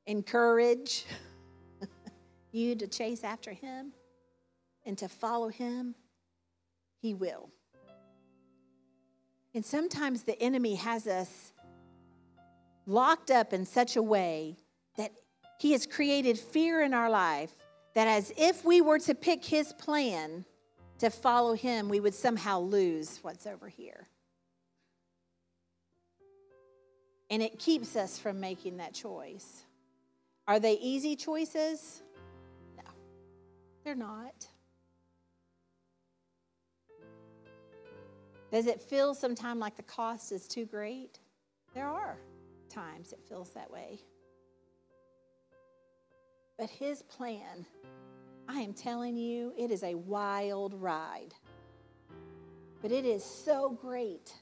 encourage 0.07 1.07
you 2.53 2.77
to 2.77 2.87
chase 2.87 3.25
after 3.25 3.53
him 3.53 3.93
and 4.87 4.97
to 4.99 5.09
follow 5.09 5.49
him? 5.49 5.97
He 7.01 7.15
will. 7.15 7.51
And 9.55 9.65
sometimes 9.65 10.23
the 10.23 10.41
enemy 10.41 10.77
has 10.77 11.07
us 11.07 11.53
locked 12.87 13.31
up 13.31 13.53
in 13.53 13.65
such 13.65 13.97
a 13.97 14.03
way 14.03 14.57
that 14.97 15.13
he 15.59 15.73
has 15.73 15.87
created 15.87 16.39
fear 16.39 16.83
in 16.83 16.95
our 16.95 17.11
life 17.11 17.53
that 17.95 18.09
as 18.09 18.33
if 18.37 18.65
we 18.65 18.81
were 18.81 18.99
to 19.01 19.15
pick 19.15 19.45
his 19.45 19.73
plan 19.75 20.45
to 20.99 21.11
follow 21.11 21.55
him, 21.55 21.89
we 21.89 22.01
would 22.01 22.15
somehow 22.15 22.61
lose 22.61 23.19
what's 23.23 23.47
over 23.47 23.69
here. 23.69 24.09
And 27.29 27.43
it 27.43 27.59
keeps 27.59 27.97
us 27.97 28.19
from 28.19 28.41
making 28.41 28.79
that 28.79 28.95
choice. 28.95 29.65
Are 30.47 30.61
they 30.61 30.75
easy 30.75 31.17
choices? 31.17 32.03
No, 32.77 32.91
they're 33.85 33.95
not. 33.95 34.47
Does 38.53 38.67
it 38.67 38.83
feel 38.83 39.15
sometimes 39.15 39.61
like 39.61 39.77
the 39.77 39.83
cost 39.83 40.31
is 40.31 40.47
too 40.47 40.67
great? 40.67 41.19
There 41.73 41.89
are 41.89 42.19
times 42.69 43.15
it 43.15 43.21
feels 43.27 43.49
that 43.55 43.71
way. 43.71 43.99
But 46.59 46.69
his 46.69 47.03
plan, 47.03 47.65
I 48.47 48.61
am 48.61 48.75
telling 48.75 49.17
you, 49.17 49.55
it 49.57 49.71
is 49.71 49.83
a 49.83 49.95
wild 49.95 50.75
ride. 50.75 51.33
But 52.83 52.93
it 52.93 53.07
is 53.07 53.25
so 53.25 53.71
great. 53.71 54.35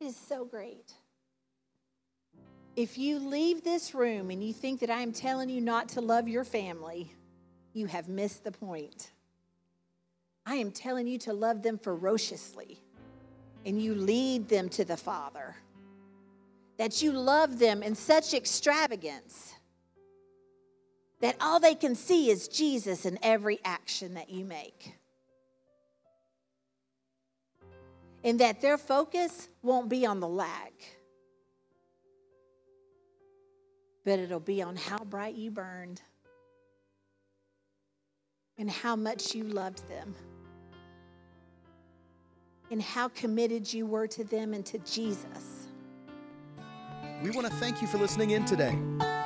It 0.00 0.06
is 0.06 0.16
so 0.16 0.46
great. 0.46 0.94
If 2.76 2.96
you 2.96 3.18
leave 3.18 3.62
this 3.62 3.94
room 3.94 4.30
and 4.30 4.42
you 4.42 4.54
think 4.54 4.80
that 4.80 4.88
I 4.88 5.02
am 5.02 5.12
telling 5.12 5.50
you 5.50 5.60
not 5.60 5.90
to 5.90 6.00
love 6.00 6.28
your 6.28 6.44
family, 6.44 7.12
you 7.74 7.84
have 7.88 8.08
missed 8.08 8.42
the 8.42 8.52
point. 8.52 9.10
I 10.46 10.54
am 10.54 10.70
telling 10.70 11.06
you 11.06 11.18
to 11.18 11.34
love 11.34 11.62
them 11.62 11.76
ferociously 11.76 12.80
and 13.64 13.80
you 13.80 13.94
lead 13.94 14.48
them 14.48 14.68
to 14.70 14.84
the 14.84 14.96
Father. 14.96 15.56
That 16.78 17.02
you 17.02 17.12
love 17.12 17.58
them 17.58 17.82
in 17.82 17.94
such 17.94 18.34
extravagance 18.34 19.54
that 21.20 21.36
all 21.40 21.60
they 21.60 21.76
can 21.76 21.94
see 21.94 22.30
is 22.30 22.48
Jesus 22.48 23.06
in 23.06 23.18
every 23.22 23.60
action 23.64 24.14
that 24.14 24.30
you 24.30 24.44
make. 24.44 24.96
And 28.24 28.40
that 28.40 28.60
their 28.60 28.78
focus 28.78 29.48
won't 29.62 29.88
be 29.88 30.04
on 30.04 30.20
the 30.20 30.28
lack 30.28 30.72
but 34.04 34.18
it'll 34.18 34.40
be 34.40 34.62
on 34.62 34.76
how 34.76 34.98
bright 34.98 35.34
you 35.34 35.50
burned 35.50 36.00
and 38.58 38.70
how 38.70 38.96
much 38.96 39.34
you 39.34 39.44
loved 39.44 39.88
them 39.88 40.14
and 42.72 42.80
how 42.80 43.08
committed 43.08 43.72
you 43.72 43.84
were 43.84 44.06
to 44.08 44.24
them 44.24 44.54
and 44.54 44.64
to 44.64 44.78
Jesus. 44.78 45.68
We 47.22 47.30
want 47.30 47.46
to 47.46 47.52
thank 47.52 47.82
you 47.82 47.86
for 47.86 47.98
listening 47.98 48.30
in 48.30 48.44
today. 48.46 48.76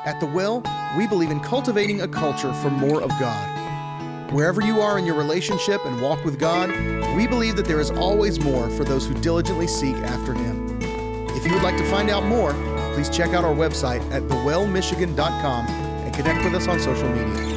At 0.04 0.18
The 0.20 0.26
Well, 0.26 0.62
we 0.98 1.06
believe 1.06 1.30
in 1.30 1.40
cultivating 1.40 2.02
a 2.02 2.08
culture 2.08 2.52
for 2.54 2.70
more 2.70 3.00
of 3.00 3.08
God. 3.10 4.32
Wherever 4.32 4.60
you 4.60 4.80
are 4.80 4.98
in 4.98 5.06
your 5.06 5.14
relationship 5.14 5.80
and 5.86 6.02
walk 6.02 6.24
with 6.24 6.38
God, 6.38 6.70
we 7.16 7.28
believe 7.28 7.54
that 7.56 7.66
there 7.66 7.80
is 7.80 7.92
always 7.92 8.40
more 8.40 8.68
for 8.70 8.84
those 8.84 9.06
who 9.06 9.14
diligently 9.14 9.68
seek 9.68 9.94
after 9.96 10.34
Him. 10.34 10.78
If 11.30 11.46
you 11.46 11.52
would 11.54 11.62
like 11.62 11.76
to 11.76 11.88
find 11.88 12.10
out 12.10 12.24
more, 12.24 12.52
please 12.94 13.08
check 13.08 13.32
out 13.32 13.44
our 13.44 13.54
website 13.54 14.02
at 14.10 14.22
thewellmichigan.com 14.24 15.66
and 15.66 16.14
connect 16.14 16.44
with 16.44 16.54
us 16.54 16.66
on 16.66 16.80
social 16.80 17.08
media. 17.08 17.55